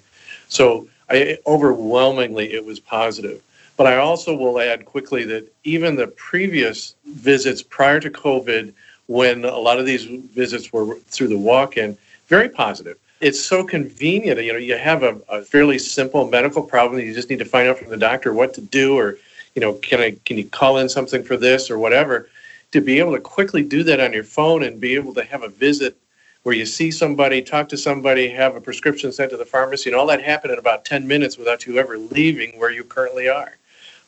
So 0.49 0.87
I, 1.09 1.37
overwhelmingly, 1.45 2.53
it 2.53 2.65
was 2.65 2.79
positive. 2.79 3.41
But 3.77 3.87
I 3.87 3.97
also 3.97 4.35
will 4.35 4.59
add 4.59 4.85
quickly 4.85 5.23
that 5.25 5.47
even 5.63 5.95
the 5.95 6.07
previous 6.07 6.95
visits 7.05 7.61
prior 7.61 7.99
to 7.99 8.09
COVID, 8.09 8.73
when 9.05 9.45
a 9.45 9.57
lot 9.57 9.79
of 9.79 9.85
these 9.85 10.03
visits 10.03 10.73
were 10.73 10.95
through 10.95 11.29
the 11.29 11.37
walk 11.37 11.77
in, 11.77 11.97
very 12.27 12.49
positive 12.49 12.97
it's 13.19 13.43
so 13.43 13.63
convenient. 13.63 14.41
You 14.43 14.53
know, 14.53 14.59
you 14.59 14.77
have 14.77 15.03
a, 15.03 15.19
a 15.29 15.41
fairly 15.41 15.79
simple 15.79 16.29
medical 16.29 16.61
problem. 16.61 17.01
You 17.01 17.13
just 17.13 17.29
need 17.29 17.39
to 17.39 17.45
find 17.45 17.67
out 17.67 17.79
from 17.79 17.89
the 17.89 17.97
doctor 17.97 18.33
what 18.33 18.53
to 18.55 18.61
do, 18.61 18.97
or 18.97 19.17
you 19.55 19.61
know, 19.61 19.73
can 19.73 19.99
I 19.99 20.15
can 20.25 20.37
you 20.37 20.45
call 20.45 20.77
in 20.77 20.89
something 20.89 21.23
for 21.23 21.37
this 21.37 21.69
or 21.69 21.79
whatever. 21.79 22.29
To 22.73 22.81
be 22.81 22.99
able 22.99 23.13
to 23.13 23.21
quickly 23.21 23.63
do 23.63 23.81
that 23.83 23.99
on 23.99 24.13
your 24.13 24.25
phone 24.25 24.63
and 24.63 24.79
be 24.79 24.95
able 24.95 25.13
to 25.13 25.23
have 25.23 25.43
a 25.43 25.47
visit 25.47 25.97
where 26.43 26.53
you 26.53 26.65
see 26.65 26.91
somebody, 26.91 27.41
talk 27.41 27.69
to 27.69 27.77
somebody, 27.77 28.29
have 28.29 28.55
a 28.55 28.61
prescription 28.61 29.11
sent 29.11 29.31
to 29.31 29.37
the 29.37 29.45
pharmacy, 29.45 29.89
and 29.89 29.97
all 29.97 30.05
that 30.07 30.21
happened 30.21 30.53
in 30.53 30.59
about 30.59 30.85
10 30.85 31.07
minutes 31.07 31.37
without 31.37 31.65
you 31.65 31.77
ever 31.77 31.97
leaving 31.97 32.57
where 32.59 32.71
you 32.71 32.83
currently 32.83 33.27
are. 33.27 33.57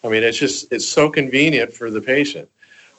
I 0.04 0.08
mean, 0.08 0.24
it's 0.24 0.38
just 0.38 0.72
it's 0.72 0.88
so 0.88 1.10
convenient 1.10 1.74
for 1.74 1.90
the 1.90 2.02
patient. 2.02 2.50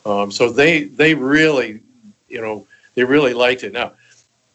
Um, 0.07 0.31
so 0.31 0.51
they 0.51 0.85
they 0.85 1.15
really, 1.15 1.81
you 2.29 2.41
know, 2.41 2.67
they 2.95 3.05
really 3.05 3.35
liked 3.35 3.65
it. 3.65 3.73
Now, 3.73 3.93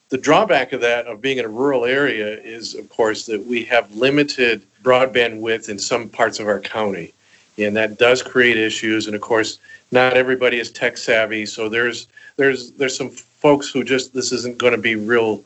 the 0.10 0.18
drawback 0.18 0.74
of 0.74 0.82
that, 0.82 1.08
of 1.08 1.22
being 1.22 1.38
in 1.38 1.46
a 1.46 1.50
rural 1.50 1.86
area, 1.86 2.40
is 2.40 2.75
of 2.75 2.90
course 2.90 3.25
that 3.25 3.44
we 3.46 3.64
have 3.66 3.92
limited 3.96 4.64
broadband 4.84 5.40
width 5.40 5.70
in 5.70 5.80
some 5.80 6.10
parts 6.10 6.40
of 6.40 6.48
our 6.48 6.60
county. 6.60 7.14
And 7.58 7.75
that 7.75 7.98
does 7.98 8.22
create 8.22 8.58
issues. 8.58 9.08
And 9.08 9.16
of 9.16 9.22
course, 9.22 9.60
not 9.92 10.14
everybody 10.14 10.60
is 10.60 10.72
tech 10.72 10.98
savvy. 10.98 11.46
So 11.46 11.70
there's 11.70 12.08
there's 12.38 12.72
there's 12.72 12.96
some 12.96 13.10
folks 13.10 13.70
who 13.70 13.84
just 13.84 14.14
this 14.14 14.32
isn't 14.32 14.58
going 14.58 14.74
to 14.74 14.82
be 14.82 14.96
real 14.96 15.44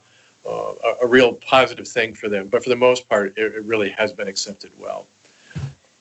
uh, 0.48 0.74
a, 0.84 1.06
a, 1.06 1.08
real 1.08 1.34
positive 1.36 1.88
thing 1.88 2.14
for 2.14 2.30
them. 2.30 2.48
But 2.48 2.64
for 2.64 2.70
the 2.70 2.76
most 2.76 3.08
part, 3.10 3.38
it, 3.38 3.56
it, 3.56 3.64
really 3.66 3.90
has 3.90 4.14
been 4.14 4.28
accepted 4.28 4.72
well. 4.80 5.06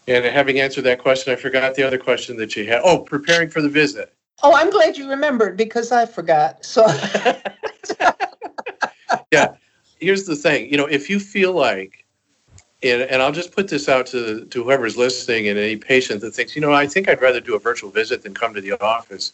And 0.08 0.24
having 0.24 0.58
answered 0.58 0.84
that 0.84 0.98
question, 0.98 1.32
I 1.32 1.36
forgot 1.36 1.74
the 1.74 1.82
other 1.82 1.98
question 1.98 2.36
that 2.38 2.56
you 2.56 2.66
had. 2.66 2.80
Oh, 2.82 3.00
preparing 3.00 3.50
for 3.50 3.60
the 3.60 3.68
visit. 3.68 4.14
Oh, 4.42 4.54
I'm 4.54 4.70
glad 4.70 4.96
you 4.96 5.10
remembered 5.10 5.56
because 5.56 5.92
I 5.92 6.06
forgot. 6.06 6.64
So, 6.64 6.86
yeah, 9.30 9.54
here's 10.00 10.24
the 10.24 10.34
thing. 10.34 10.70
You 10.70 10.78
know, 10.78 10.86
if 10.86 11.10
you 11.10 11.20
feel 11.20 11.52
like, 11.52 12.06
and, 12.82 13.02
and 13.02 13.20
I'll 13.20 13.32
just 13.32 13.52
put 13.52 13.68
this 13.68 13.88
out 13.88 14.06
to, 14.06 14.46
to 14.46 14.64
whoever's 14.64 14.96
listening 14.96 15.48
and 15.48 15.58
any 15.58 15.76
patient 15.76 16.22
that 16.22 16.34
thinks, 16.34 16.56
you 16.56 16.62
know, 16.62 16.72
I 16.72 16.86
think 16.86 17.08
I'd 17.08 17.20
rather 17.20 17.40
do 17.40 17.54
a 17.54 17.58
virtual 17.58 17.90
visit 17.90 18.22
than 18.22 18.32
come 18.32 18.54
to 18.54 18.62
the 18.62 18.80
office. 18.80 19.32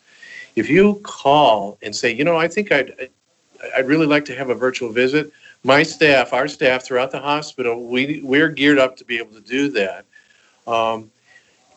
If 0.56 0.68
you 0.68 1.00
call 1.04 1.78
and 1.82 1.94
say, 1.94 2.12
you 2.12 2.24
know, 2.24 2.36
I 2.36 2.48
think 2.48 2.72
I'd, 2.72 3.10
I'd 3.76 3.86
really 3.86 4.06
like 4.06 4.24
to 4.24 4.34
have 4.34 4.50
a 4.50 4.54
virtual 4.54 4.90
visit, 4.90 5.30
my 5.62 5.84
staff, 5.84 6.32
our 6.32 6.48
staff 6.48 6.84
throughout 6.84 7.12
the 7.12 7.20
hospital, 7.20 7.86
we, 7.86 8.20
we're 8.24 8.48
geared 8.48 8.78
up 8.78 8.96
to 8.96 9.04
be 9.04 9.18
able 9.18 9.34
to 9.34 9.40
do 9.40 9.68
that. 9.70 10.04
Um, 10.66 11.10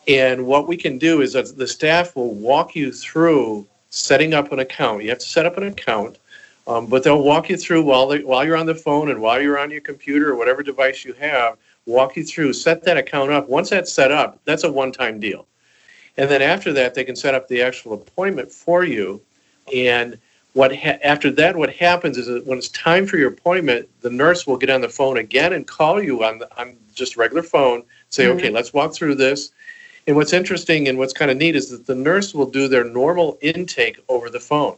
and 0.06 0.46
what 0.46 0.66
we 0.66 0.76
can 0.76 0.98
do 0.98 1.20
is 1.20 1.34
that 1.34 1.56
the 1.56 1.66
staff 1.66 2.16
will 2.16 2.34
walk 2.34 2.74
you 2.74 2.92
through 2.92 3.66
setting 3.90 4.34
up 4.34 4.52
an 4.52 4.58
account. 4.60 5.02
You 5.02 5.10
have 5.10 5.18
to 5.18 5.28
set 5.28 5.46
up 5.46 5.56
an 5.58 5.64
account, 5.64 6.18
um, 6.66 6.86
but 6.86 7.04
they'll 7.04 7.22
walk 7.22 7.50
you 7.50 7.56
through 7.56 7.82
while 7.82 8.06
they, 8.08 8.22
while 8.22 8.44
you're 8.44 8.56
on 8.56 8.66
the 8.66 8.74
phone 8.74 9.10
and 9.10 9.20
while 9.20 9.40
you're 9.40 9.58
on 9.58 9.70
your 9.70 9.80
computer 9.80 10.30
or 10.30 10.36
whatever 10.36 10.62
device 10.62 11.04
you 11.04 11.12
have. 11.14 11.56
Walk 11.86 12.16
you 12.16 12.24
through, 12.24 12.52
set 12.52 12.82
that 12.84 12.96
account 12.96 13.32
up. 13.32 13.48
Once 13.48 13.70
that's 13.70 13.92
set 13.92 14.10
up, 14.10 14.38
that's 14.44 14.64
a 14.64 14.72
one-time 14.72 15.20
deal. 15.20 15.46
And 16.18 16.28
then 16.28 16.42
after 16.42 16.72
that, 16.74 16.94
they 16.94 17.04
can 17.04 17.16
set 17.16 17.34
up 17.34 17.48
the 17.48 17.62
actual 17.62 17.94
appointment 17.94 18.50
for 18.50 18.84
you. 18.84 19.22
And 19.74 20.18
what 20.52 20.74
ha- 20.74 20.98
after 21.04 21.30
that, 21.32 21.56
what 21.56 21.72
happens 21.74 22.18
is 22.18 22.26
that 22.26 22.44
when 22.44 22.58
it's 22.58 22.68
time 22.70 23.06
for 23.06 23.16
your 23.16 23.28
appointment, 23.28 23.88
the 24.00 24.10
nurse 24.10 24.46
will 24.46 24.56
get 24.56 24.68
on 24.68 24.80
the 24.80 24.88
phone 24.88 25.18
again 25.18 25.52
and 25.52 25.66
call 25.66 26.02
you 26.02 26.24
on 26.24 26.38
the, 26.38 26.60
on 26.60 26.76
just 26.94 27.16
regular 27.16 27.42
phone. 27.42 27.84
Say, 28.10 28.24
mm-hmm. 28.24 28.38
okay, 28.38 28.50
let's 28.50 28.72
walk 28.72 28.94
through 28.94 29.16
this. 29.16 29.52
And 30.06 30.16
what's 30.16 30.32
interesting 30.32 30.88
and 30.88 30.98
what's 30.98 31.12
kind 31.12 31.30
of 31.30 31.36
neat 31.36 31.54
is 31.54 31.68
that 31.70 31.86
the 31.86 31.94
nurse 31.94 32.34
will 32.34 32.46
do 32.46 32.66
their 32.66 32.84
normal 32.84 33.38
intake 33.42 33.98
over 34.08 34.30
the 34.30 34.40
phone. 34.40 34.76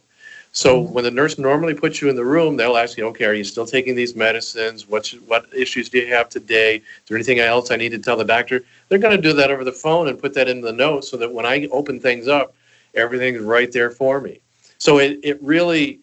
So 0.52 0.82
mm-hmm. 0.82 0.92
when 0.92 1.04
the 1.04 1.10
nurse 1.10 1.38
normally 1.38 1.74
puts 1.74 2.02
you 2.02 2.08
in 2.08 2.16
the 2.16 2.24
room, 2.24 2.56
they'll 2.56 2.76
ask 2.76 2.98
you, 2.98 3.06
okay, 3.08 3.26
are 3.26 3.34
you 3.34 3.44
still 3.44 3.66
taking 3.66 3.94
these 3.94 4.16
medicines? 4.16 4.88
What 4.88 5.06
what 5.26 5.46
issues 5.54 5.88
do 5.88 5.98
you 5.98 6.12
have 6.12 6.28
today? 6.28 6.76
Is 6.76 6.82
there 7.06 7.16
anything 7.16 7.38
else 7.38 7.70
I 7.70 7.76
need 7.76 7.90
to 7.90 7.98
tell 7.98 8.16
the 8.16 8.24
doctor? 8.24 8.64
They're 8.88 8.98
going 8.98 9.16
to 9.16 9.22
do 9.22 9.32
that 9.34 9.50
over 9.50 9.62
the 9.62 9.72
phone 9.72 10.08
and 10.08 10.18
put 10.18 10.34
that 10.34 10.48
in 10.48 10.60
the 10.60 10.72
notes 10.72 11.08
so 11.08 11.16
that 11.18 11.32
when 11.32 11.46
I 11.46 11.68
open 11.70 12.00
things 12.00 12.26
up, 12.26 12.54
everything's 12.94 13.40
right 13.40 13.70
there 13.70 13.92
for 13.92 14.20
me. 14.20 14.40
So 14.78 14.98
it, 14.98 15.20
it 15.22 15.40
really 15.40 16.00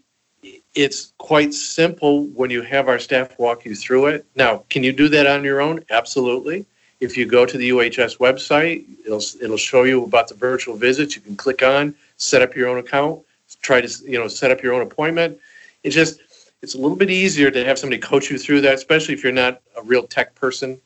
it's 0.75 1.13
quite 1.17 1.53
simple 1.53 2.27
when 2.27 2.49
you 2.49 2.61
have 2.61 2.87
our 2.87 2.99
staff 2.99 3.37
walk 3.39 3.65
you 3.65 3.75
through 3.75 4.07
it. 4.07 4.25
Now, 4.35 4.63
can 4.69 4.83
you 4.83 4.93
do 4.93 5.09
that 5.09 5.25
on 5.25 5.43
your 5.43 5.59
own? 5.59 5.83
Absolutely. 5.89 6.65
If 6.99 7.15
you 7.15 7.25
go 7.25 7.45
to 7.45 7.57
the 7.57 7.69
UHS 7.69 8.17
website, 8.17 8.85
it'll 9.05 9.21
it'll 9.41 9.57
show 9.57 9.83
you 9.83 10.03
about 10.03 10.27
the 10.27 10.35
virtual 10.35 10.75
visits. 10.75 11.15
You 11.15 11.21
can 11.21 11.35
click 11.35 11.61
on, 11.61 11.93
set 12.17 12.41
up 12.41 12.55
your 12.55 12.69
own 12.69 12.79
account, 12.79 13.21
try 13.61 13.81
to 13.81 14.03
you 14.03 14.17
know 14.17 14.27
set 14.27 14.51
up 14.51 14.61
your 14.63 14.73
own 14.73 14.81
appointment. 14.81 15.39
It's 15.83 15.95
just 15.95 16.19
it's 16.61 16.73
a 16.73 16.77
little 16.77 16.97
bit 16.97 17.11
easier 17.11 17.51
to 17.51 17.63
have 17.65 17.77
somebody 17.77 18.01
coach 18.01 18.31
you 18.31 18.37
through 18.37 18.61
that, 18.61 18.73
especially 18.73 19.13
if 19.13 19.23
you're 19.23 19.31
not 19.31 19.61
a 19.77 19.83
real 19.83 20.03
tech 20.03 20.33
person. 20.35 20.79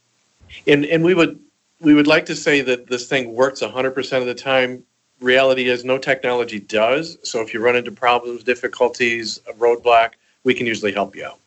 And 0.67 0.85
and 0.85 1.03
we 1.03 1.13
would 1.13 1.39
we 1.79 1.93
would 1.93 2.07
like 2.07 2.25
to 2.27 2.35
say 2.35 2.61
that 2.61 2.87
this 2.87 3.07
thing 3.07 3.33
works 3.33 3.61
100% 3.61 4.17
of 4.17 4.25
the 4.25 4.35
time. 4.35 4.83
Reality 5.19 5.69
is 5.69 5.83
no 5.83 5.97
technology 5.97 6.59
does. 6.59 7.17
So 7.23 7.41
if 7.41 7.53
you 7.53 7.59
run 7.59 7.75
into 7.75 7.91
problems, 7.91 8.43
difficulties, 8.43 9.39
a 9.49 9.53
roadblock, 9.53 10.11
we 10.43 10.53
can 10.53 10.67
usually 10.67 10.91
help 10.91 11.15
you 11.15 11.25
out 11.25 11.39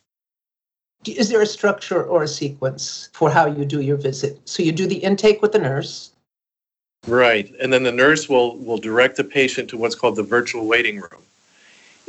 is 1.07 1.29
there 1.29 1.43
a 1.43 1.47
structure 1.47 2.03
or 2.05 2.23
a 2.23 2.29
sequence 2.29 3.09
for 3.13 3.31
how 3.31 3.47
you 3.47 3.65
do 3.65 3.81
your 3.81 3.97
visit? 3.97 4.41
So 4.45 4.63
you 4.63 4.73
do 4.73 4.87
the 4.87 4.97
intake 4.97 5.43
with 5.43 5.53
the 5.53 5.59
nurse. 5.59 6.11
Right. 7.07 7.53
And 7.61 7.73
then 7.73 7.83
the 7.83 7.93
nurse 7.93 8.29
will, 8.29 8.57
will 8.59 8.79
direct 8.79 9.17
the 9.17 9.25
patient 9.25 9.69
to 9.71 9.77
what's 9.77 9.95
called 9.95 10.17
the 10.17 10.23
virtual 10.23 10.67
waiting 10.67 11.01
room. 11.01 11.23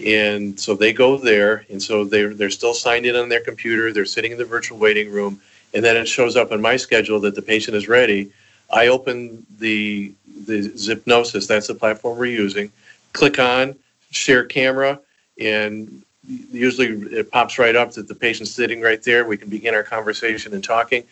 And 0.04 0.60
so 0.60 0.76
they 0.76 0.92
go 0.92 1.18
there, 1.18 1.66
and 1.70 1.82
so 1.82 2.04
they're, 2.04 2.34
they're 2.34 2.50
still 2.50 2.74
signed 2.74 3.06
in 3.06 3.16
on 3.16 3.30
their 3.30 3.40
computer. 3.40 3.94
They're 3.94 4.06
sitting 4.06 4.34
in 4.34 4.38
the 4.38 4.46
virtual 4.46 4.78
waiting 4.78 5.12
room, 5.12 5.42
and 5.74 5.84
then 5.84 5.96
it 5.96 6.08
shows 6.08 6.36
up 6.36 6.52
on 6.52 6.62
my 6.62 6.76
schedule 6.76 7.20
that 7.22 7.36
the 7.36 7.42
patient 7.42 7.78
is 7.78 7.88
ready. 7.88 8.32
I 8.74 8.88
open 8.88 9.46
the, 9.60 10.14
the 10.46 10.70
Zipnosis, 10.72 11.48
that's 11.48 11.68
the 11.68 11.76
platform 11.76 12.18
we're 12.18 12.26
using, 12.26 12.72
click 13.14 13.40
on, 13.40 13.76
share 14.12 14.44
camera, 14.44 15.00
and 15.40 16.04
usually 16.28 16.88
it 17.16 17.32
pops 17.32 17.60
right 17.60 17.76
up 17.76 17.92
that 17.94 18.08
the 18.08 18.16
patient's 18.16 18.52
sitting 18.52 18.82
right 18.82 19.02
there. 19.04 19.26
We 19.26 19.38
can 19.38 19.50
begin 19.50 19.74
our 19.76 19.84
conversation 19.84 20.54
and 20.54 20.64
talking. 20.64 21.04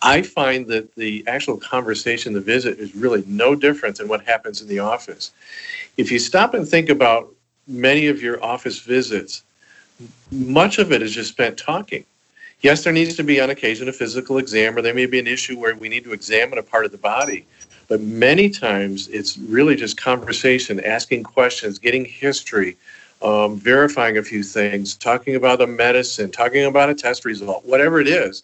I 0.00 0.22
find 0.22 0.66
that 0.68 0.94
the 0.96 1.24
actual 1.26 1.56
conversation, 1.56 2.32
the 2.32 2.40
visit, 2.40 2.78
is 2.78 2.94
really 2.94 3.22
no 3.26 3.54
different 3.54 3.98
than 3.98 4.08
what 4.08 4.24
happens 4.24 4.60
in 4.60 4.68
the 4.68 4.80
office. 4.80 5.30
If 5.96 6.10
you 6.10 6.18
stop 6.18 6.54
and 6.54 6.66
think 6.66 6.88
about 6.88 7.32
many 7.68 8.08
of 8.08 8.20
your 8.20 8.42
office 8.42 8.80
visits, 8.80 9.42
much 10.30 10.78
of 10.78 10.90
it 10.92 11.02
is 11.02 11.14
just 11.14 11.30
spent 11.30 11.56
talking. 11.56 12.04
Yes, 12.62 12.84
there 12.84 12.92
needs 12.92 13.16
to 13.16 13.24
be 13.24 13.40
on 13.40 13.50
occasion 13.50 13.88
a 13.88 13.92
physical 13.92 14.38
exam, 14.38 14.76
or 14.76 14.82
there 14.82 14.94
may 14.94 15.06
be 15.06 15.18
an 15.18 15.26
issue 15.26 15.58
where 15.58 15.74
we 15.74 15.88
need 15.88 16.04
to 16.04 16.12
examine 16.12 16.58
a 16.58 16.62
part 16.62 16.84
of 16.84 16.92
the 16.92 16.98
body. 16.98 17.44
But 17.88 18.00
many 18.00 18.48
times 18.48 19.08
it's 19.08 19.36
really 19.36 19.76
just 19.76 19.96
conversation, 19.96 20.80
asking 20.80 21.24
questions, 21.24 21.78
getting 21.78 22.04
history, 22.04 22.76
um, 23.22 23.56
verifying 23.56 24.18
a 24.18 24.22
few 24.22 24.42
things, 24.42 24.96
talking 24.96 25.36
about 25.36 25.60
a 25.60 25.66
medicine, 25.66 26.30
talking 26.30 26.64
about 26.64 26.90
a 26.90 26.94
test 26.94 27.24
result, 27.24 27.64
whatever 27.64 28.00
it 28.00 28.08
is, 28.08 28.42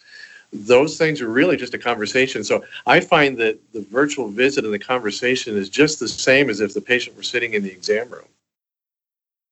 those 0.53 0.97
things 0.97 1.21
are 1.21 1.29
really 1.29 1.57
just 1.57 1.75
a 1.75 1.79
conversation. 1.79 2.43
So 2.45 2.65
I 2.87 3.01
find 3.01 3.37
that 3.39 3.59
the 3.73 3.83
virtual 3.83 4.29
visit 4.29 4.65
and 4.65 4.73
the 4.73 4.79
conversation 4.79 5.57
is 5.57 5.69
just 5.69 6.01
the 6.01 6.09
same 6.09 6.49
as 6.49 6.61
if 6.61 6.75
the 6.75 6.81
patient 6.81 7.17
were 7.17 7.23
sitting 7.23 7.55
in 7.55 7.63
the 7.63 7.71
exam 7.71 8.09
room. 8.09 8.25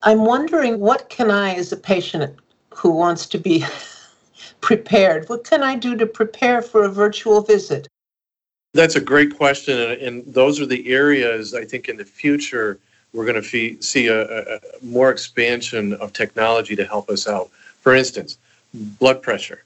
I'm 0.02 0.24
wondering 0.24 0.78
what 0.78 1.08
can 1.08 1.30
I, 1.30 1.54
as 1.54 1.72
a 1.72 1.76
patient 1.76 2.36
who 2.70 2.90
wants 2.90 3.26
to 3.26 3.38
be 3.38 3.64
prepared, 4.60 5.28
what 5.28 5.44
can 5.44 5.62
I 5.62 5.76
do 5.76 5.96
to 5.96 6.06
prepare 6.06 6.62
for 6.62 6.84
a 6.84 6.88
virtual 6.88 7.42
visit? 7.42 7.88
That's 8.74 8.96
a 8.96 9.00
great 9.00 9.36
question. 9.36 9.78
And, 9.78 10.00
and 10.00 10.34
those 10.34 10.60
are 10.60 10.66
the 10.66 10.88
areas 10.92 11.54
I 11.54 11.64
think 11.64 11.88
in 11.88 11.96
the 11.96 12.04
future 12.04 12.78
we're 13.16 13.24
going 13.24 13.42
to 13.42 13.82
see 13.82 14.06
a, 14.08 14.56
a, 14.56 14.60
more 14.82 15.10
expansion 15.10 15.94
of 15.94 16.12
technology 16.12 16.76
to 16.76 16.84
help 16.84 17.08
us 17.08 17.26
out. 17.26 17.48
For 17.80 17.94
instance, 17.94 18.36
blood 18.74 19.22
pressure, 19.22 19.64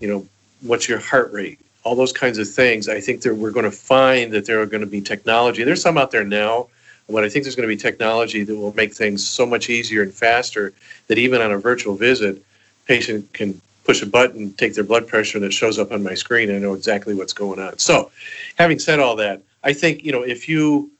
you 0.00 0.08
know, 0.08 0.26
what's 0.62 0.88
your 0.88 0.98
heart 0.98 1.32
rate, 1.32 1.60
all 1.84 1.94
those 1.94 2.12
kinds 2.12 2.38
of 2.38 2.48
things. 2.48 2.88
I 2.88 3.00
think 3.00 3.22
that 3.22 3.34
we're 3.34 3.52
going 3.52 3.64
to 3.64 3.70
find 3.70 4.32
that 4.32 4.46
there 4.46 4.60
are 4.60 4.66
going 4.66 4.80
to 4.80 4.86
be 4.86 5.00
technology. 5.00 5.62
There's 5.62 5.80
some 5.80 5.96
out 5.96 6.10
there 6.10 6.24
now, 6.24 6.66
but 7.08 7.22
I 7.22 7.28
think 7.28 7.44
there's 7.44 7.54
going 7.54 7.68
to 7.68 7.74
be 7.74 7.80
technology 7.80 8.42
that 8.42 8.56
will 8.56 8.74
make 8.74 8.92
things 8.92 9.26
so 9.26 9.46
much 9.46 9.70
easier 9.70 10.02
and 10.02 10.12
faster 10.12 10.72
that 11.06 11.18
even 11.18 11.40
on 11.40 11.52
a 11.52 11.58
virtual 11.58 11.94
visit, 11.94 12.42
patient 12.86 13.32
can 13.32 13.60
push 13.84 14.02
a 14.02 14.06
button, 14.06 14.52
take 14.54 14.74
their 14.74 14.84
blood 14.84 15.06
pressure, 15.06 15.38
and 15.38 15.44
it 15.46 15.52
shows 15.52 15.78
up 15.78 15.92
on 15.92 16.02
my 16.02 16.14
screen, 16.14 16.50
I 16.50 16.58
know 16.58 16.74
exactly 16.74 17.14
what's 17.14 17.32
going 17.32 17.60
on. 17.60 17.78
So, 17.78 18.10
having 18.58 18.78
said 18.78 18.98
all 18.98 19.16
that, 19.16 19.40
I 19.62 19.72
think 19.72 20.04
you 20.04 20.12
know 20.12 20.22
if 20.22 20.48
you 20.48 20.90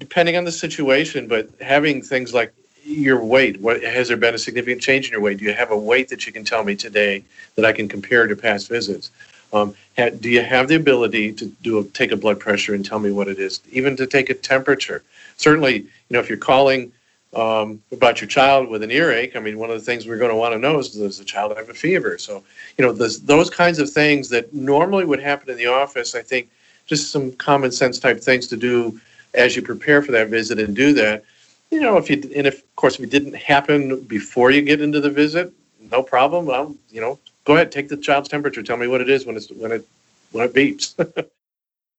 depending 0.00 0.36
on 0.36 0.44
the 0.44 0.50
situation, 0.50 1.28
but 1.28 1.48
having 1.60 2.02
things 2.02 2.34
like 2.34 2.52
your 2.84 3.22
weight, 3.22 3.60
what 3.60 3.82
has 3.84 4.08
there 4.08 4.16
been 4.16 4.34
a 4.34 4.38
significant 4.38 4.80
change 4.82 5.06
in 5.06 5.12
your 5.12 5.20
weight? 5.20 5.38
Do 5.38 5.44
you 5.44 5.52
have 5.52 5.70
a 5.70 5.78
weight 5.78 6.08
that 6.08 6.26
you 6.26 6.32
can 6.32 6.42
tell 6.42 6.64
me 6.64 6.74
today 6.74 7.22
that 7.54 7.64
I 7.64 7.72
can 7.72 7.86
compare 7.86 8.26
to 8.26 8.34
past 8.34 8.68
visits? 8.68 9.10
Um, 9.52 9.74
do 9.96 10.30
you 10.30 10.42
have 10.42 10.68
the 10.68 10.76
ability 10.76 11.32
to 11.34 11.46
do 11.62 11.78
a, 11.80 11.84
take 11.84 12.12
a 12.12 12.16
blood 12.16 12.40
pressure 12.40 12.74
and 12.74 12.84
tell 12.84 12.98
me 12.98 13.12
what 13.12 13.28
it 13.28 13.38
is? 13.38 13.60
Even 13.70 13.96
to 13.96 14.06
take 14.06 14.30
a 14.30 14.34
temperature. 14.34 15.02
Certainly, 15.36 15.76
you 15.76 15.86
know, 16.10 16.20
if 16.20 16.28
you're 16.28 16.38
calling 16.38 16.92
um, 17.34 17.82
about 17.92 18.20
your 18.20 18.28
child 18.28 18.68
with 18.68 18.82
an 18.82 18.90
earache, 18.90 19.36
I 19.36 19.40
mean, 19.40 19.58
one 19.58 19.70
of 19.70 19.78
the 19.78 19.84
things 19.84 20.06
we're 20.06 20.18
going 20.18 20.30
to 20.30 20.36
want 20.36 20.54
to 20.54 20.58
know 20.58 20.78
is 20.78 20.90
does 20.90 21.18
the 21.18 21.24
child 21.24 21.54
have 21.56 21.68
a 21.68 21.74
fever? 21.74 22.16
So, 22.16 22.42
you 22.78 22.84
know, 22.84 22.92
those, 22.92 23.20
those 23.20 23.50
kinds 23.50 23.78
of 23.78 23.90
things 23.90 24.30
that 24.30 24.54
normally 24.54 25.04
would 25.04 25.20
happen 25.20 25.50
in 25.50 25.56
the 25.58 25.66
office, 25.66 26.14
I 26.14 26.22
think 26.22 26.48
just 26.86 27.10
some 27.10 27.32
common 27.32 27.70
sense 27.70 27.98
type 27.98 28.20
things 28.20 28.46
to 28.48 28.56
do 28.56 28.98
as 29.34 29.56
you 29.56 29.62
prepare 29.62 30.02
for 30.02 30.12
that 30.12 30.28
visit 30.28 30.58
and 30.58 30.74
do 30.74 30.92
that, 30.94 31.24
you 31.70 31.80
know, 31.80 31.96
if 31.96 32.10
you 32.10 32.16
and 32.34 32.46
if 32.46 32.58
of 32.58 32.76
course 32.76 32.96
if 32.96 33.04
it 33.04 33.10
didn't 33.10 33.34
happen 33.34 34.00
before 34.02 34.50
you 34.50 34.62
get 34.62 34.80
into 34.80 35.00
the 35.00 35.10
visit, 35.10 35.52
no 35.90 36.02
problem. 36.02 36.46
Well, 36.46 36.74
you 36.90 37.00
know, 37.00 37.18
go 37.44 37.54
ahead, 37.54 37.70
take 37.70 37.88
the 37.88 37.96
child's 37.96 38.28
temperature. 38.28 38.62
Tell 38.62 38.76
me 38.76 38.86
what 38.86 39.00
it 39.00 39.08
is 39.08 39.26
when 39.26 39.36
it's 39.36 39.50
when 39.50 39.72
it 39.72 39.86
when 40.32 40.44
it 40.44 40.54
beeps. 40.54 40.94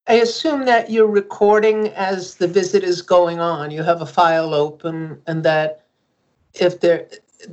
I 0.07 0.15
assume 0.15 0.65
that 0.65 0.89
you're 0.89 1.07
recording 1.07 1.89
as 1.89 2.35
the 2.35 2.47
visit 2.47 2.83
is 2.83 3.01
going 3.01 3.39
on. 3.39 3.71
You 3.71 3.83
have 3.83 4.01
a 4.01 4.05
file 4.05 4.53
open, 4.53 5.21
and 5.27 5.43
that 5.43 5.85
if 6.55 6.79
there 6.79 7.07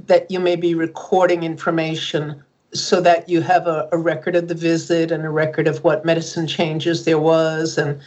that 0.07 0.31
you 0.31 0.41
may 0.41 0.57
be 0.57 0.75
recording 0.75 1.45
information 1.45 2.43
so 2.73 3.01
that 3.01 3.29
you 3.29 3.41
have 3.41 3.67
a, 3.67 3.89
a 3.93 3.99
record 3.99 4.37
of 4.37 4.49
the 4.49 4.55
visit 4.55 5.11
and 5.11 5.25
a 5.25 5.31
record 5.31 5.67
of 5.67 5.83
what 5.85 6.05
medicine 6.05 6.47
changes 6.47 7.05
there 7.05 7.19
was 7.19 7.79
and 7.79 8.01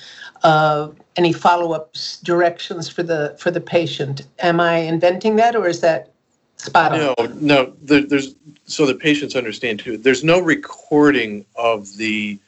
uh, 0.44 0.89
any 1.15 1.34
follow-up 1.34 1.96
directions 2.24 2.89
for 2.89 3.03
the 3.03 3.36
for 3.39 3.51
the 3.51 3.62
patient. 3.62 4.22
Am 4.39 4.60
I 4.60 4.77
inventing 4.77 5.36
that, 5.38 5.56
or 5.56 5.68
is 5.68 5.82
that 5.82 6.12
spot 6.62 6.94
on. 6.94 7.00
No, 7.00 7.15
no. 7.39 7.74
There, 7.82 8.01
there's 8.01 8.36
so 8.65 8.86
the 8.86 8.96
patients 8.96 9.36
understand 9.36 9.80
too. 9.80 9.98
There's 9.98 10.24
no 10.24 10.39
recording 10.39 11.46
of 11.56 11.98
the 11.98 12.39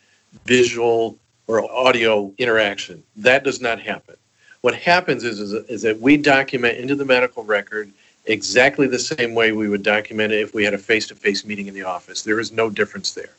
visual 0.46 1.18
or 1.48 1.70
audio 1.72 2.34
interaction. 2.38 3.04
That 3.16 3.44
does 3.44 3.60
not 3.62 3.80
happen. 3.80 4.16
What 4.62 4.76
happens 4.76 5.24
is, 5.26 5.40
is, 5.40 5.52
is 5.52 5.82
that 5.82 6.00
we 6.00 6.16
document 6.16 6.78
into 6.78 6.96
the 6.96 7.04
medical 7.04 7.44
record 7.44 7.92
exactly 8.26 8.88
the 8.88 9.00
same 9.00 9.34
way 9.34 9.52
we 9.52 9.68
would 9.68 9.84
document 9.84 10.32
it 10.32 10.42
if 10.42 10.54
we 10.54 10.64
had 10.64 10.74
a 10.74 10.78
face-to-face 10.78 11.46
meeting 11.46 11.68
in 11.68 11.74
the 11.74 11.84
office. 11.84 12.22
There 12.22 12.40
is 12.40 12.52
no 12.52 12.70
difference 12.70 13.14
there. 13.14 13.32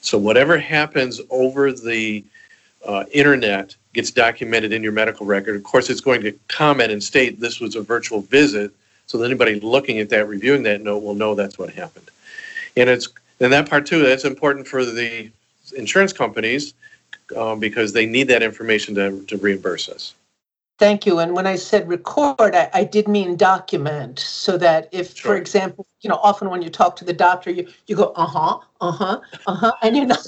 So 0.00 0.18
whatever 0.18 0.58
happens 0.58 1.20
over 1.30 1.72
the 1.72 2.24
uh, 2.84 3.04
internet 3.12 3.74
gets 3.92 4.10
documented 4.10 4.72
in 4.72 4.82
your 4.82 4.92
medical 4.92 5.24
record. 5.24 5.56
Of 5.56 5.62
course, 5.62 5.88
it's 5.88 6.00
going 6.00 6.20
to 6.22 6.32
comment 6.48 6.92
and 6.92 7.02
state 7.02 7.40
this 7.40 7.60
was 7.60 7.76
a 7.76 7.80
virtual 7.80 8.20
visit, 8.20 8.72
so 9.06 9.18
that 9.18 9.26
anybody 9.26 9.60
looking 9.60 9.98
at 10.00 10.08
that, 10.10 10.28
reviewing 10.28 10.62
that 10.64 10.82
note, 10.82 11.02
will 11.02 11.14
know 11.14 11.34
that's 11.34 11.58
what 11.58 11.70
happened. 11.70 12.10
And 12.76 12.90
it's 12.90 13.08
and 13.40 13.52
that 13.52 13.68
part 13.68 13.86
too. 13.86 14.02
That's 14.02 14.24
important 14.24 14.66
for 14.66 14.84
the 14.84 15.30
insurance 15.76 16.12
companies 16.12 16.74
um, 17.36 17.60
because 17.60 17.92
they 17.92 18.06
need 18.06 18.28
that 18.28 18.42
information 18.42 18.94
to, 18.94 19.22
to 19.26 19.36
reimburse 19.36 19.88
us. 19.88 20.14
Thank 20.78 21.06
you. 21.06 21.20
And 21.20 21.36
when 21.36 21.46
I 21.46 21.54
said 21.54 21.86
record, 21.86 22.54
I, 22.54 22.68
I 22.74 22.84
did 22.84 23.06
mean 23.06 23.36
document 23.36 24.18
so 24.18 24.58
that 24.58 24.88
if, 24.90 25.16
sure. 25.16 25.32
for 25.32 25.36
example, 25.36 25.86
you 26.00 26.10
know, 26.10 26.18
often 26.20 26.50
when 26.50 26.62
you 26.62 26.68
talk 26.68 26.96
to 26.96 27.04
the 27.04 27.12
doctor, 27.12 27.50
you, 27.50 27.68
you 27.86 27.94
go, 27.94 28.12
uh 28.16 28.26
huh, 28.26 28.58
uh 28.80 28.90
huh, 28.90 29.20
uh 29.46 29.54
huh, 29.54 29.72
and 29.82 29.96
you're 29.96 30.06
not, 30.06 30.26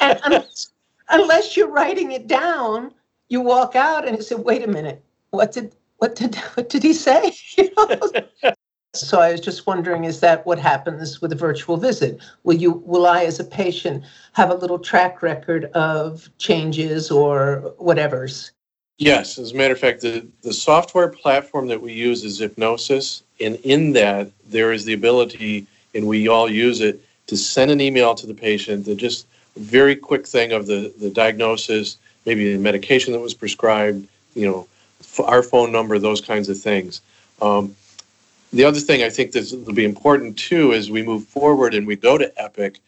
and 0.00 0.18
unless, 0.24 0.72
unless 1.10 1.56
you're 1.56 1.68
writing 1.68 2.12
it 2.12 2.26
down, 2.26 2.94
you 3.28 3.42
walk 3.42 3.76
out 3.76 4.08
and 4.08 4.16
you 4.16 4.22
say, 4.22 4.36
wait 4.36 4.62
a 4.62 4.66
minute, 4.66 5.04
what 5.30 5.52
did, 5.52 5.74
what 5.98 6.14
did, 6.14 6.34
what 6.54 6.70
did 6.70 6.82
he 6.82 6.94
say? 6.94 7.32
You 7.58 7.70
know? 7.76 8.54
So 8.94 9.20
I 9.20 9.32
was 9.32 9.42
just 9.42 9.66
wondering, 9.66 10.04
is 10.04 10.20
that 10.20 10.46
what 10.46 10.58
happens 10.58 11.20
with 11.20 11.30
a 11.30 11.36
virtual 11.36 11.76
visit? 11.76 12.22
Will 12.44 12.56
you, 12.56 12.82
will 12.86 13.06
I, 13.06 13.24
as 13.24 13.38
a 13.38 13.44
patient, 13.44 14.02
have 14.32 14.50
a 14.50 14.54
little 14.54 14.78
track 14.78 15.22
record 15.22 15.66
of 15.66 16.30
changes 16.38 17.10
or 17.10 17.74
whatever's? 17.76 18.50
Yes, 18.98 19.38
as 19.38 19.52
a 19.52 19.54
matter 19.54 19.74
of 19.74 19.78
fact, 19.78 20.00
the, 20.00 20.26
the 20.42 20.52
software 20.52 21.08
platform 21.08 21.68
that 21.68 21.80
we 21.80 21.92
use 21.92 22.24
is 22.24 22.40
Zipnosis, 22.40 23.22
and 23.40 23.54
in 23.62 23.92
that 23.92 24.28
there 24.50 24.72
is 24.72 24.84
the 24.84 24.92
ability, 24.92 25.66
and 25.94 26.06
we 26.06 26.26
all 26.26 26.50
use 26.50 26.80
it, 26.80 27.00
to 27.28 27.36
send 27.36 27.70
an 27.70 27.80
email 27.80 28.16
to 28.16 28.26
the 28.26 28.34
patient, 28.34 28.84
the 28.84 28.96
just 28.96 29.26
very 29.56 29.94
quick 29.94 30.26
thing 30.26 30.50
of 30.52 30.66
the, 30.66 30.92
the 30.98 31.10
diagnosis, 31.10 31.96
maybe 32.26 32.52
the 32.52 32.58
medication 32.58 33.12
that 33.12 33.20
was 33.20 33.34
prescribed, 33.34 34.08
you 34.34 34.46
know, 34.46 34.66
our 35.24 35.44
phone 35.44 35.70
number, 35.70 35.98
those 35.98 36.20
kinds 36.20 36.48
of 36.48 36.58
things. 36.58 37.00
Um, 37.40 37.76
the 38.52 38.64
other 38.64 38.80
thing 38.80 39.02
I 39.02 39.10
think 39.10 39.32
that 39.32 39.52
will 39.64 39.74
be 39.74 39.84
important 39.84 40.36
too 40.36 40.72
as 40.72 40.90
we 40.90 41.02
move 41.02 41.24
forward 41.26 41.74
and 41.74 41.86
we 41.86 41.94
go 41.96 42.18
to 42.18 42.32
Epic, 42.40 42.80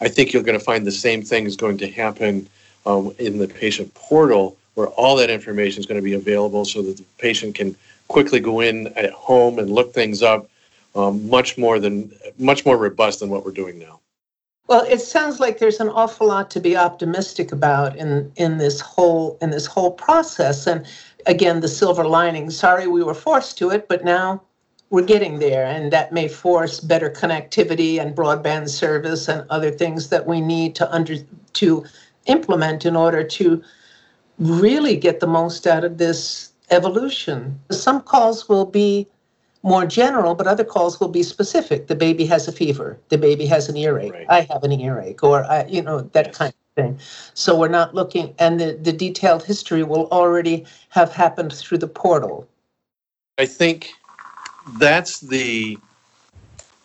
I 0.00 0.08
think 0.08 0.32
you're 0.32 0.42
going 0.42 0.58
to 0.58 0.64
find 0.64 0.86
the 0.86 0.92
same 0.92 1.22
thing 1.22 1.44
is 1.44 1.56
going 1.56 1.76
to 1.78 1.90
happen 1.90 2.48
um, 2.86 3.12
in 3.18 3.36
the 3.36 3.48
patient 3.48 3.92
portal 3.94 4.56
where 4.78 4.86
all 4.90 5.16
that 5.16 5.28
information 5.28 5.80
is 5.80 5.86
going 5.86 6.00
to 6.00 6.04
be 6.04 6.14
available 6.14 6.64
so 6.64 6.80
that 6.82 6.96
the 6.96 7.02
patient 7.18 7.52
can 7.56 7.74
quickly 8.06 8.38
go 8.38 8.60
in 8.60 8.86
at 8.96 9.10
home 9.10 9.58
and 9.58 9.68
look 9.68 9.92
things 9.92 10.22
up 10.22 10.48
um, 10.94 11.28
much 11.28 11.58
more 11.58 11.80
than 11.80 12.12
much 12.38 12.64
more 12.64 12.76
robust 12.76 13.18
than 13.18 13.28
what 13.28 13.44
we're 13.44 13.50
doing 13.50 13.76
now. 13.76 13.98
Well, 14.68 14.84
it 14.88 15.00
sounds 15.00 15.40
like 15.40 15.58
there's 15.58 15.80
an 15.80 15.88
awful 15.88 16.28
lot 16.28 16.48
to 16.52 16.60
be 16.60 16.76
optimistic 16.76 17.50
about 17.50 17.96
in 17.96 18.30
in 18.36 18.58
this 18.58 18.80
whole 18.80 19.36
in 19.42 19.50
this 19.50 19.66
whole 19.66 19.90
process. 19.90 20.68
And 20.68 20.86
again, 21.26 21.58
the 21.58 21.66
silver 21.66 22.06
lining. 22.06 22.48
Sorry, 22.48 22.86
we 22.86 23.02
were 23.02 23.14
forced 23.14 23.58
to 23.58 23.70
it, 23.70 23.88
but 23.88 24.04
now 24.04 24.40
we're 24.90 25.10
getting 25.14 25.40
there, 25.40 25.64
and 25.64 25.92
that 25.92 26.12
may 26.12 26.28
force 26.28 26.78
better 26.78 27.10
connectivity 27.10 28.00
and 28.00 28.14
broadband 28.14 28.68
service 28.68 29.26
and 29.26 29.44
other 29.50 29.72
things 29.72 30.08
that 30.10 30.24
we 30.24 30.40
need 30.40 30.76
to 30.76 30.94
under 30.94 31.16
to 31.54 31.84
implement 32.26 32.86
in 32.86 32.94
order 32.94 33.24
to 33.24 33.60
really 34.38 34.96
get 34.96 35.20
the 35.20 35.26
most 35.26 35.66
out 35.66 35.84
of 35.84 35.98
this 35.98 36.52
evolution. 36.70 37.58
Some 37.70 38.00
calls 38.02 38.48
will 38.48 38.66
be 38.66 39.06
more 39.62 39.86
general, 39.86 40.34
but 40.34 40.46
other 40.46 40.64
calls 40.64 41.00
will 41.00 41.08
be 41.08 41.22
specific. 41.22 41.88
The 41.88 41.96
baby 41.96 42.24
has 42.26 42.46
a 42.46 42.52
fever. 42.52 42.98
The 43.08 43.18
baby 43.18 43.46
has 43.46 43.68
an 43.68 43.76
earache. 43.76 44.12
Right. 44.12 44.26
I 44.28 44.40
have 44.52 44.62
an 44.62 44.72
earache, 44.72 45.22
or 45.22 45.44
I, 45.44 45.66
you 45.66 45.82
know 45.82 46.00
that 46.00 46.26
yes. 46.26 46.36
kind 46.36 46.52
of 46.52 46.84
thing. 46.84 46.98
So 47.34 47.58
we're 47.58 47.68
not 47.68 47.94
looking, 47.94 48.34
and 48.38 48.60
the, 48.60 48.78
the 48.80 48.92
detailed 48.92 49.42
history 49.42 49.82
will 49.82 50.08
already 50.12 50.64
have 50.90 51.12
happened 51.12 51.52
through 51.52 51.78
the 51.78 51.88
portal. 51.88 52.46
I 53.36 53.46
think 53.46 53.90
that's 54.78 55.20
the 55.20 55.78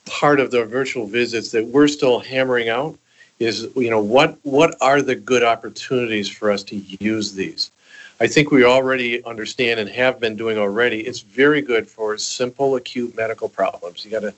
part 0.06 0.40
of 0.40 0.52
the 0.52 0.66
virtual 0.66 1.06
visits 1.06 1.52
that 1.52 1.68
we're 1.68 1.88
still 1.88 2.20
hammering 2.20 2.70
out 2.70 2.98
is 3.44 3.68
you 3.76 3.90
know 3.90 4.02
what 4.02 4.38
what 4.44 4.76
are 4.82 5.02
the 5.02 5.16
good 5.16 5.44
opportunities 5.44 6.30
for 6.30 6.52
us 6.52 6.64
to 6.64 6.76
use 6.76 7.34
these? 7.34 7.72
I 8.20 8.28
think 8.28 8.52
we 8.52 8.64
already 8.64 9.24
understand 9.26 9.80
and 9.80 9.90
have 9.90 10.20
been 10.20 10.36
doing 10.36 10.58
already 10.58 11.02
it's 11.02 11.20
very 11.20 11.62
good 11.62 11.88
for 11.88 12.18
simple 12.18 12.76
acute 12.76 13.16
medical 13.16 13.50
problems. 13.50 14.06
You 14.06 14.12
got 14.12 14.24
a 14.24 14.34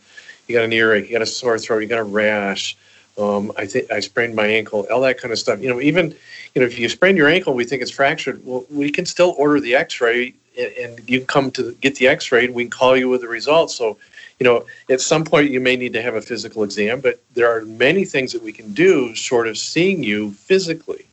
you 0.47 0.55
got 0.55 0.65
an 0.65 0.73
earache 0.73 1.05
you 1.05 1.11
got 1.11 1.21
a 1.21 1.25
sore 1.25 1.57
throat 1.57 1.79
you 1.79 1.87
got 1.87 1.99
a 1.99 2.03
rash 2.03 2.77
um, 3.17 3.51
i 3.57 3.65
think 3.65 3.91
i 3.91 3.99
sprained 3.99 4.35
my 4.35 4.45
ankle 4.45 4.85
all 4.91 5.01
that 5.01 5.19
kind 5.19 5.31
of 5.31 5.39
stuff. 5.39 5.61
You 5.61 5.69
know 5.69 5.81
even 5.81 6.15
you 6.53 6.61
know 6.61 6.67
if 6.67 6.77
you 6.77 6.87
sprain 6.89 7.17
your 7.17 7.27
ankle 7.27 7.53
we 7.53 7.65
think 7.65 7.81
it's 7.81 7.91
fractured 7.91 8.45
well 8.45 8.65
we 8.69 8.91
can 8.91 9.05
still 9.05 9.33
order 9.37 9.59
the 9.59 9.75
x-ray 9.75 10.33
and 10.57 11.09
you 11.09 11.19
can 11.19 11.27
come 11.27 11.51
to 11.51 11.73
get 11.81 11.95
the 11.95 12.07
x-ray 12.07 12.45
and 12.45 12.55
we 12.55 12.63
can 12.63 12.71
call 12.71 12.95
you 12.95 13.09
with 13.09 13.21
the 13.21 13.27
results. 13.27 13.75
So 13.75 13.97
you 14.39 14.43
know 14.43 14.65
at 14.89 15.01
some 15.01 15.23
point 15.23 15.51
you 15.51 15.59
may 15.59 15.75
need 15.75 15.93
to 15.93 16.01
have 16.01 16.15
a 16.15 16.21
physical 16.21 16.63
exam 16.63 16.99
but 16.99 17.21
there 17.33 17.49
are 17.49 17.63
many 17.65 18.05
things 18.05 18.33
that 18.33 18.41
we 18.41 18.51
can 18.51 18.73
do 18.73 19.13
short 19.15 19.47
of 19.47 19.57
seeing 19.57 20.03
you 20.03 20.31
physically. 20.31 21.05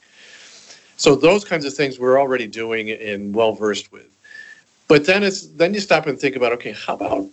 So 0.96 1.14
those 1.14 1.44
kinds 1.44 1.64
of 1.64 1.74
things 1.74 1.98
we're 1.98 2.20
already 2.20 2.46
doing 2.46 2.90
and 2.90 3.34
well 3.34 3.52
versed 3.52 3.90
with. 3.90 4.08
But 4.88 5.06
then 5.06 5.22
it's 5.22 5.46
then 5.46 5.74
you 5.74 5.80
stop 5.80 6.06
and 6.06 6.18
think 6.18 6.36
about 6.36 6.52
okay 6.52 6.72
how 6.72 6.94
about 6.94 7.26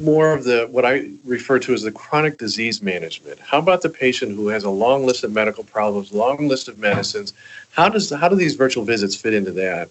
more 0.00 0.32
of 0.32 0.44
the 0.44 0.66
what 0.70 0.86
i 0.86 1.10
refer 1.24 1.58
to 1.58 1.74
as 1.74 1.82
the 1.82 1.92
chronic 1.92 2.38
disease 2.38 2.82
management? 2.82 3.38
How 3.40 3.58
about 3.58 3.82
the 3.82 3.90
patient 3.90 4.34
who 4.36 4.48
has 4.48 4.64
a 4.64 4.70
long 4.70 5.04
list 5.04 5.24
of 5.24 5.32
medical 5.32 5.64
problems 5.64 6.12
long 6.12 6.48
list 6.48 6.68
of 6.68 6.78
medicines? 6.78 7.32
How 7.72 7.88
does 7.88 8.10
how 8.10 8.28
do 8.28 8.36
these 8.36 8.54
virtual 8.54 8.84
visits 8.84 9.16
fit 9.16 9.34
into 9.34 9.52
that? 9.52 9.90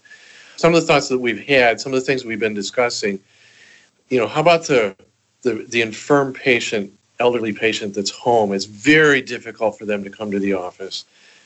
Some 0.56 0.73
of 0.73 0.82
the 0.82 0.88
thoughts 0.88 1.08
that 1.10 1.19
we've 1.19 1.45
had, 1.47 1.80
some 1.80 1.93
of 1.93 1.99
the 1.99 2.06
things 2.06 2.23
we've 2.23 2.39
been 2.39 2.54
discussing. 2.54 3.19
You 4.10 4.19
know, 4.19 4.27
how 4.27 4.41
about 4.41 4.65
the 4.65 4.95
the, 5.41 5.65
the 5.69 5.82
infirm 5.82 6.34
patient, 6.34 6.91
elderly 7.19 7.54
patient 7.54 7.93
that's 7.93 8.12
home? 8.12 8.54
It's 8.54 8.65
very 8.65 9.21
difficult 9.21 9.77
for 9.77 9.86
them 9.86 10.04
to 10.04 10.10
come 10.10 10.32
to 10.32 10.39
the 10.39 10.54
office. 10.54 11.06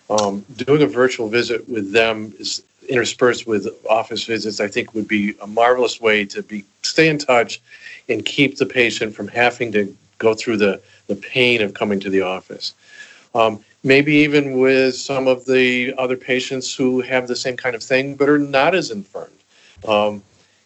Um, 0.09 0.45
doing 0.55 0.81
a 0.81 0.87
virtual 0.87 1.29
visit 1.29 1.67
with 1.67 1.91
them 1.91 2.33
is 2.39 2.63
interspersed 2.87 3.47
with 3.47 3.67
office 3.89 4.23
visits. 4.23 4.59
I 4.59 4.67
think 4.67 4.93
would 4.93 5.07
be 5.07 5.35
a 5.41 5.47
marvelous 5.47 5.99
way 5.99 6.25
to 6.25 6.43
be 6.43 6.63
stay 6.83 7.09
in 7.09 7.17
touch 7.17 7.61
and 8.09 8.23
keep 8.23 8.57
the 8.57 8.65
patient 8.65 9.15
from 9.15 9.27
having 9.27 9.71
to 9.71 9.95
go 10.17 10.33
through 10.33 10.57
the 10.57 10.81
the 11.07 11.15
pain 11.15 11.61
of 11.61 11.73
coming 11.73 11.99
to 11.99 12.09
the 12.09 12.21
office. 12.21 12.73
Um, 13.33 13.63
maybe 13.83 14.13
even 14.15 14.59
with 14.59 14.95
some 14.95 15.27
of 15.27 15.45
the 15.45 15.93
other 15.97 16.17
patients 16.17 16.73
who 16.73 17.01
have 17.01 17.27
the 17.27 17.35
same 17.35 17.57
kind 17.57 17.75
of 17.75 17.83
thing 17.83 18.15
but 18.15 18.29
are 18.29 18.39
not 18.39 18.75
as 18.75 18.91
infirmed. 18.91 19.31
Um, 19.87 20.23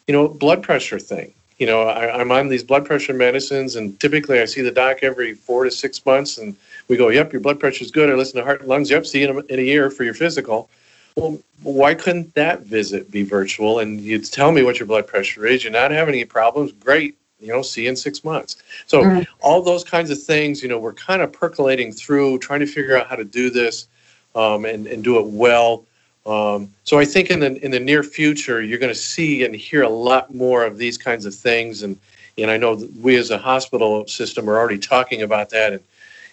you 0.07 0.13
know, 0.13 0.27
blood 0.27 0.63
pressure 0.63 0.99
thing. 0.99 1.33
You 1.60 1.67
know, 1.67 1.84
I, 1.84 2.19
am 2.19 2.32
on 2.32 2.48
these 2.48 2.63
blood 2.63 2.86
pressure 2.86 3.13
medicines, 3.13 3.76
and 3.76 4.00
typically 4.00 4.39
I 4.39 4.45
see 4.45 4.62
the 4.62 4.72
doc 4.72 5.00
every 5.02 5.34
four 5.34 5.65
to 5.65 5.72
six 5.72 6.06
months, 6.06 6.38
and 6.38 6.56
we 6.88 6.98
go, 6.98 7.10
"Yep, 7.10 7.34
your 7.34 7.41
blood 7.41 7.60
pressure 7.60 7.84
is 7.84 7.91
good." 7.91 8.10
I 8.10 8.13
listen 8.13 8.38
to 8.38 8.43
heart 8.43 8.62
and 8.62 8.69
lungs. 8.69 8.89
Yep, 8.89 9.06
see 9.06 9.22
you 9.22 9.30
in 9.30 9.36
a, 9.36 9.54
in 9.54 9.60
a 9.60 9.63
year 9.63 9.91
for 9.91 10.04
your 10.04 10.13
physical. 10.13 10.69
Well, 11.15 11.38
why 11.62 11.95
couldn't 11.95 12.34
that 12.36 12.62
visit 12.62 13.12
be 13.12 13.24
virtual? 13.24 13.80
And 13.80 14.00
you 14.00 14.19
tell 14.19 14.52
me 14.52 14.63
what 14.63 14.80
your 14.80 14.88
blood 14.88 15.06
pressure 15.06 15.45
is. 15.45 15.63
You're 15.63 15.74
not 15.74 15.91
having 15.91 16.15
any 16.15 16.26
problems. 16.26 16.72
Great 16.72 17.17
you 17.39 17.48
know, 17.48 17.62
see 17.62 17.88
in 17.88 17.95
six 17.95 18.24
months. 18.24 18.58
So 18.86 19.02
mm-hmm. 19.02 19.24
all 19.41 19.62
those 19.62 19.84
kinds 19.84 20.10
of 20.10 20.22
things, 20.22 20.62
you 20.62 20.69
know, 20.69 20.78
we're 20.78 20.93
kind 20.93 21.22
of 21.22 21.32
percolating 21.32 21.91
through, 21.91 22.39
trying 22.39 22.60
to 22.60 22.65
figure 22.65 22.98
out 22.98 23.08
how 23.08 23.15
to 23.15 23.24
do 23.24 23.50
this 23.50 23.88
um, 24.36 24.65
and, 24.65 24.88
and 24.88 25.04
do 25.04 25.19
it 25.19 25.26
well. 25.26 25.86
Um, 26.29 26.71
so 26.83 26.99
I 26.99 27.05
think 27.05 27.31
in 27.31 27.39
the 27.39 27.63
in 27.65 27.71
the 27.71 27.79
near 27.79 28.03
future, 28.03 28.61
you're 28.61 28.77
going 28.77 28.93
to 28.93 28.99
see 28.99 29.43
and 29.43 29.55
hear 29.55 29.81
a 29.81 29.89
lot 29.89 30.33
more 30.33 30.63
of 30.63 30.77
these 30.77 30.97
kinds 30.97 31.25
of 31.25 31.33
things. 31.33 31.81
And 31.81 31.97
and 32.37 32.51
I 32.51 32.57
know 32.57 32.75
we 33.01 33.15
as 33.15 33.31
a 33.31 33.37
hospital 33.37 34.05
system 34.07 34.47
are 34.47 34.57
already 34.57 34.77
talking 34.77 35.23
about 35.23 35.49
that. 35.49 35.73
And 35.73 35.83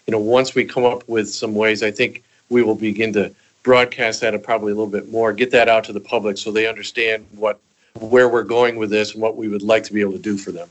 you 0.06 0.12
know, 0.12 0.18
once 0.18 0.54
we 0.54 0.66
come 0.66 0.85
up 0.85 1.09
with 1.09 1.30
some 1.30 1.54
ways, 1.54 1.82
I 1.82 1.90
think 1.90 2.22
we 2.50 2.62
will 2.62 2.74
begin 2.74 3.12
to 3.14 3.35
broadcast 3.62 4.20
that 4.20 4.40
probably 4.42 4.70
a 4.70 4.74
little 4.74 4.90
bit 4.90 5.09
more, 5.11 5.32
get 5.32 5.50
that 5.52 5.68
out 5.68 5.85
to 5.85 5.92
the 5.92 6.00
public 6.00 6.37
so 6.37 6.52
they 6.52 6.68
understand 6.68 7.26
what 7.32 7.59
where 7.98 8.28
we're 8.28 8.44
going 8.44 8.76
with 8.76 8.90
this 8.90 9.14
and 9.14 9.22
what 9.22 9.37
we 9.37 9.48
would 9.48 9.62
like 9.62 9.82
to 9.85 9.94
be 9.94 10.02
able 10.02 10.12
to 10.12 10.18
do 10.18 10.37
for 10.37 10.52
them. 10.52 10.68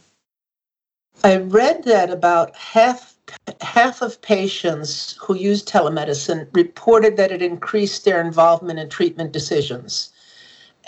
I 1.24 1.38
read 1.38 1.84
that 1.86 2.12
about 2.12 2.56
half 2.56 3.15
half 3.62 4.02
of 4.02 4.22
patients 4.22 5.18
who 5.20 5.36
use 5.36 5.64
telemedicine 5.64 6.48
reported 6.54 7.18
that 7.18 7.32
it 7.32 7.42
increased 7.42 8.06
their 8.06 8.22
involvement 8.22 8.80
in 8.80 8.90
treatment 8.90 9.32
decisions 9.32 10.12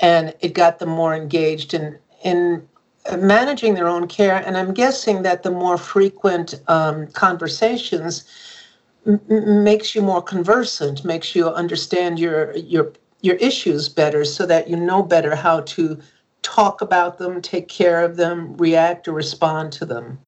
and 0.02 0.34
it 0.42 0.54
got 0.54 0.80
them 0.80 0.90
more 0.90 1.16
engaged 1.16 1.74
in 1.74 1.98
in 2.24 2.68
managing 3.16 3.74
their 3.74 3.88
own 3.88 4.08
care. 4.08 4.44
And 4.46 4.58
I'm 4.58 4.74
guessing 4.74 5.22
that 5.24 5.44
the 5.44 5.52
more 5.52 5.78
frequent 5.78 6.56
um, 6.68 7.08
conversations 7.08 8.26
m- 9.06 9.22
makes 9.64 9.96
you 9.96 10.02
more 10.02 10.22
conversant, 10.22 11.06
makes 11.06 11.36
you 11.36 11.48
understand 11.48 12.20
your 12.20 12.56
your 12.56 12.92
your 13.22 13.36
issues 13.36 13.90
better, 13.90 14.26
so 14.26 14.46
that 14.46 14.70
you 14.70 14.76
know 14.76 15.02
better 15.02 15.36
how 15.36 15.62
to 15.62 16.00
talk 16.42 16.82
about 16.82 17.18
them, 17.18 17.42
take 17.42 17.68
care 17.68 18.04
of 18.04 18.16
them, 18.16 18.56
react 18.58 19.08
or 19.08 19.14
respond 19.14 19.72
to 19.74 19.86
them. 19.86 20.20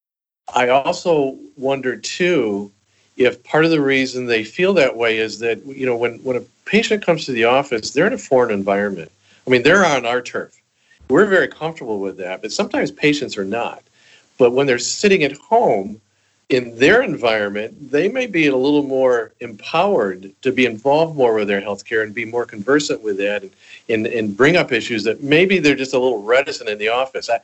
I 0.54 0.70
also 0.70 1.38
wonder 1.58 1.96
too 1.96 2.72
if 3.18 3.44
part 3.44 3.66
of 3.66 3.72
the 3.72 3.82
reason 3.82 4.26
they 4.26 4.44
feel 4.44 4.74
that 4.74 4.96
way 4.96 5.18
is 5.18 5.40
that 5.40 5.66
you 5.66 5.86
know 5.86 5.96
when 5.96 6.16
when 6.20 6.38
a 6.38 6.42
patient 6.66 7.06
comes 7.06 7.26
to 7.26 7.32
the 7.32 7.46
office, 7.46 7.92
they're 7.92 8.08
in 8.08 8.14
a 8.14 8.18
foreign 8.18 8.52
environment. 8.52 9.12
I 9.46 9.50
mean, 9.50 9.64
they're 9.64 9.86
on 9.86 10.06
our 10.06 10.22
turf. 10.22 10.56
We're 11.10 11.26
very 11.26 11.48
comfortable 11.48 12.00
with 12.00 12.18
that, 12.18 12.42
but 12.42 12.52
sometimes 12.52 12.92
patients 12.92 13.38
are 13.38 13.46
not. 13.46 13.84
But 14.38 14.52
when 14.52 14.68
they're 14.68 14.80
sitting 14.80 15.24
at 15.24 15.34
home 15.34 16.00
in 16.50 16.76
their 16.78 17.02
environment, 17.02 17.92
they 17.92 18.08
may 18.10 18.28
be 18.28 18.48
a 18.48 18.56
little 18.56 18.84
more 18.84 19.32
empowered 19.40 20.32
to 20.44 20.52
be 20.52 20.66
involved 20.66 21.16
more 21.16 21.34
with 21.34 21.48
their 21.48 21.62
healthcare 21.62 22.04
and 22.04 22.14
be 22.14 22.26
more 22.26 22.46
conversant 22.46 23.02
with 23.02 23.18
that 23.18 23.42
and, 23.42 23.52
and, 23.90 24.08
and 24.08 24.38
bring 24.38 24.56
up 24.56 24.72
issues 24.72 25.04
that 25.04 25.22
maybe 25.22 25.60
they're 25.60 25.76
just 25.76 25.94
a 25.94 26.00
little 26.00 26.24
reticent 26.24 26.70
in 26.70 26.78
the 26.78 26.90
office. 26.90 27.30
I, 27.30 27.40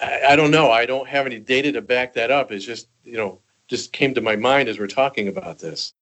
I, 0.00 0.36
don't 0.36 0.50
know. 0.50 0.70
I 0.70 0.86
don't 0.86 1.08
have 1.08 1.26
any 1.26 1.38
data 1.38 1.72
to 1.72 1.82
back 1.82 2.14
that 2.14 2.30
up. 2.30 2.50
It's 2.50 2.64
just, 2.64 2.88
you 3.04 3.16
know, 3.16 3.40
just 3.68 3.92
came 3.92 4.14
to 4.14 4.20
my 4.20 4.36
mind 4.36 4.68
as 4.68 4.78
we're 4.78 4.86
talking 4.86 5.28
about 5.28 5.58
this 5.58 5.94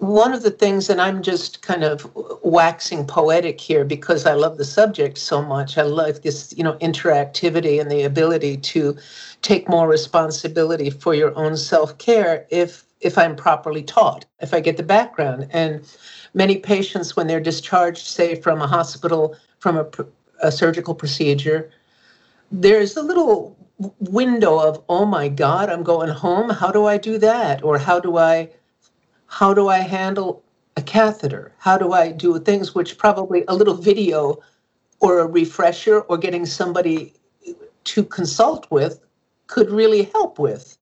one 0.00 0.32
of 0.32 0.42
the 0.42 0.50
things, 0.50 0.88
and 0.88 0.98
I'm 0.98 1.22
just 1.22 1.60
kind 1.60 1.84
of 1.84 2.10
waxing 2.42 3.06
poetic 3.06 3.60
here 3.60 3.84
because 3.84 4.24
I 4.24 4.32
love 4.32 4.56
the 4.56 4.64
subject 4.64 5.18
so 5.18 5.42
much. 5.42 5.76
I 5.76 5.82
love 5.82 6.22
this, 6.22 6.54
you 6.56 6.64
know, 6.64 6.72
interactivity 6.78 7.78
and 7.78 7.90
the 7.90 8.04
ability 8.04 8.56
to 8.56 8.96
take 9.42 9.68
more 9.68 9.86
responsibility 9.86 10.88
for 10.88 11.14
your 11.14 11.36
own 11.36 11.56
self-care 11.56 12.46
if 12.50 12.84
if 13.00 13.16
I'm 13.16 13.34
properly 13.34 13.82
taught, 13.82 14.26
if 14.40 14.52
I 14.52 14.60
get 14.60 14.76
the 14.76 14.82
background. 14.82 15.48
And 15.50 15.82
many 16.34 16.58
patients, 16.58 17.16
when 17.16 17.26
they're 17.26 17.40
discharged, 17.40 18.06
say 18.06 18.34
from 18.34 18.60
a 18.60 18.66
hospital 18.66 19.36
from 19.58 19.76
a, 19.76 19.86
a 20.42 20.50
surgical 20.50 20.94
procedure, 20.94 21.70
there's 22.50 22.96
a 22.96 23.02
little 23.02 23.56
window 23.98 24.58
of, 24.58 24.82
oh 24.88 25.06
my 25.06 25.28
God, 25.28 25.70
I'm 25.70 25.82
going 25.82 26.10
home. 26.10 26.50
How 26.50 26.70
do 26.70 26.86
I 26.86 26.98
do 26.98 27.18
that? 27.18 27.62
Or 27.62 27.78
how 27.78 28.00
do 28.00 28.16
I 28.16 28.50
how 29.26 29.54
do 29.54 29.68
I 29.68 29.78
handle 29.78 30.42
a 30.76 30.82
catheter? 30.82 31.52
How 31.58 31.78
do 31.78 31.92
I 31.92 32.10
do 32.10 32.38
things 32.40 32.74
which 32.74 32.98
probably 32.98 33.44
a 33.46 33.54
little 33.54 33.74
video 33.74 34.42
or 34.98 35.20
a 35.20 35.26
refresher 35.26 36.00
or 36.00 36.18
getting 36.18 36.44
somebody 36.44 37.14
to 37.84 38.04
consult 38.04 38.68
with 38.70 39.00
could 39.46 39.70
really 39.70 40.02
help 40.02 40.38
with? 40.38 40.76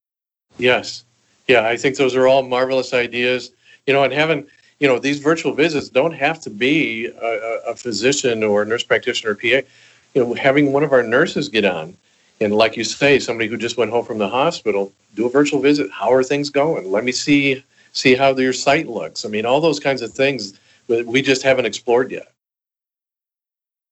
Yes. 0.56 1.04
Yeah, 1.46 1.66
I 1.66 1.76
think 1.76 1.96
those 1.96 2.16
are 2.16 2.26
all 2.26 2.42
marvelous 2.42 2.94
ideas. 2.94 3.50
You 3.86 3.92
know, 3.92 4.02
and 4.02 4.12
having, 4.12 4.46
you 4.80 4.88
know, 4.88 4.98
these 4.98 5.18
virtual 5.20 5.52
visits 5.52 5.88
don't 5.90 6.12
have 6.12 6.40
to 6.40 6.50
be 6.50 7.06
a, 7.06 7.60
a 7.68 7.76
physician 7.76 8.42
or 8.42 8.64
nurse 8.64 8.82
practitioner 8.82 9.32
or 9.32 9.34
PA. 9.34 9.66
You 10.14 10.24
know, 10.24 10.34
having 10.34 10.72
one 10.72 10.82
of 10.82 10.92
our 10.92 11.02
nurses 11.02 11.48
get 11.48 11.64
on 11.64 11.96
and 12.40 12.54
like 12.54 12.76
you 12.76 12.84
say, 12.84 13.18
somebody 13.18 13.48
who 13.48 13.56
just 13.56 13.76
went 13.76 13.90
home 13.90 14.04
from 14.04 14.18
the 14.18 14.28
hospital, 14.28 14.92
do 15.14 15.26
a 15.26 15.30
virtual 15.30 15.60
visit. 15.60 15.90
How 15.90 16.12
are 16.12 16.22
things 16.22 16.50
going? 16.50 16.90
Let 16.90 17.04
me 17.04 17.12
see 17.12 17.64
see 17.92 18.14
how 18.14 18.36
your 18.36 18.52
site 18.52 18.86
looks. 18.86 19.24
I 19.24 19.28
mean, 19.28 19.44
all 19.46 19.60
those 19.60 19.80
kinds 19.80 20.02
of 20.02 20.12
things 20.12 20.58
we 20.86 21.20
just 21.20 21.42
haven't 21.42 21.66
explored 21.66 22.10
yet. 22.10 22.30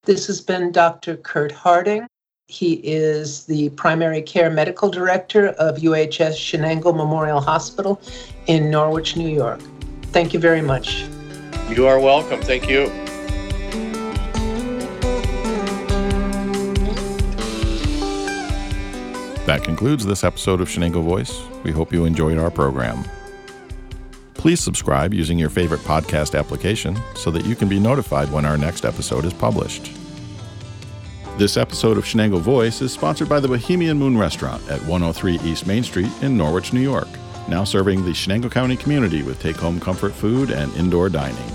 This 0.04 0.26
has 0.28 0.40
been 0.40 0.70
Dr. 0.70 1.16
Kurt 1.16 1.50
Harding. 1.50 2.06
He 2.46 2.74
is 2.84 3.44
the 3.44 3.70
primary 3.70 4.22
care 4.22 4.50
medical 4.50 4.88
director 4.88 5.48
of 5.48 5.78
UHS 5.78 6.36
Chenango 6.36 6.94
Memorial 6.94 7.40
Hospital 7.40 8.00
in 8.46 8.70
Norwich, 8.70 9.16
New 9.16 9.28
York. 9.28 9.60
Thank 10.12 10.32
you 10.32 10.38
very 10.38 10.62
much. 10.62 11.04
You 11.70 11.88
are 11.88 11.98
welcome. 11.98 12.40
Thank 12.40 12.68
you. 12.68 12.86
That 19.46 19.62
concludes 19.62 20.04
this 20.04 20.24
episode 20.24 20.60
of 20.60 20.68
Chenango 20.68 21.04
Voice. 21.04 21.40
We 21.62 21.70
hope 21.70 21.92
you 21.92 22.04
enjoyed 22.04 22.36
our 22.36 22.50
program. 22.50 23.04
Please 24.34 24.58
subscribe 24.58 25.14
using 25.14 25.38
your 25.38 25.50
favorite 25.50 25.82
podcast 25.82 26.36
application 26.36 26.98
so 27.14 27.30
that 27.30 27.46
you 27.46 27.54
can 27.54 27.68
be 27.68 27.78
notified 27.78 28.32
when 28.32 28.44
our 28.44 28.58
next 28.58 28.84
episode 28.84 29.24
is 29.24 29.32
published. 29.32 29.96
This 31.38 31.56
episode 31.56 31.96
of 31.96 32.04
Chenango 32.04 32.40
Voice 32.40 32.82
is 32.82 32.92
sponsored 32.92 33.28
by 33.28 33.38
the 33.38 33.46
Bohemian 33.46 33.96
Moon 33.96 34.18
Restaurant 34.18 34.68
at 34.68 34.80
103 34.80 35.38
East 35.48 35.64
Main 35.64 35.84
Street 35.84 36.10
in 36.22 36.36
Norwich, 36.36 36.72
New 36.72 36.80
York, 36.80 37.08
now 37.46 37.62
serving 37.62 38.04
the 38.04 38.10
Chenango 38.10 38.50
County 38.50 38.76
community 38.76 39.22
with 39.22 39.40
take 39.40 39.54
home 39.54 39.78
comfort 39.78 40.12
food 40.12 40.50
and 40.50 40.74
indoor 40.74 41.08
dining. 41.08 41.52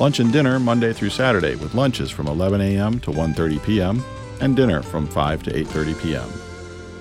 Lunch 0.00 0.18
and 0.18 0.32
dinner 0.32 0.58
Monday 0.58 0.92
through 0.92 1.10
Saturday 1.10 1.54
with 1.54 1.76
lunches 1.76 2.10
from 2.10 2.26
11 2.26 2.60
a.m. 2.60 2.98
to 3.00 3.12
1:30 3.12 3.62
p.m. 3.62 4.02
and 4.40 4.56
dinner 4.56 4.82
from 4.82 5.06
5 5.06 5.44
to 5.44 5.52
8:30 5.52 6.02
p.m. 6.02 6.47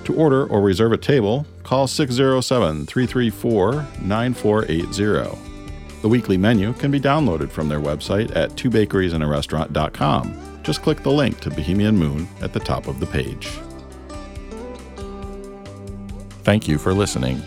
To 0.08 0.16
order 0.16 0.46
or 0.46 0.62
reserve 0.62 0.94
a 0.94 0.98
table, 0.98 1.46
call 1.64 1.86
607 1.86 2.86
334 2.86 3.86
9480. 4.00 5.38
The 6.02 6.08
weekly 6.08 6.38
menu 6.38 6.72
can 6.72 6.92
be 6.92 7.00
downloaded 7.02 7.50
from 7.50 7.68
their 7.68 7.82
website 7.82 8.34
at 8.34 8.52
twobakeriesandarestaurant.com. 8.52 10.62
Just 10.64 10.82
click 10.82 11.04
the 11.04 11.12
link 11.12 11.42
to 11.42 11.50
Bohemian 11.50 11.98
Moon 11.98 12.26
at 12.40 12.54
the 12.54 12.60
top 12.62 12.88
of 12.88 13.02
the 13.02 13.06
page. 13.06 13.50
Thank 16.46 16.70
you 16.70 16.78
for 16.78 16.94
listening. 16.94 17.42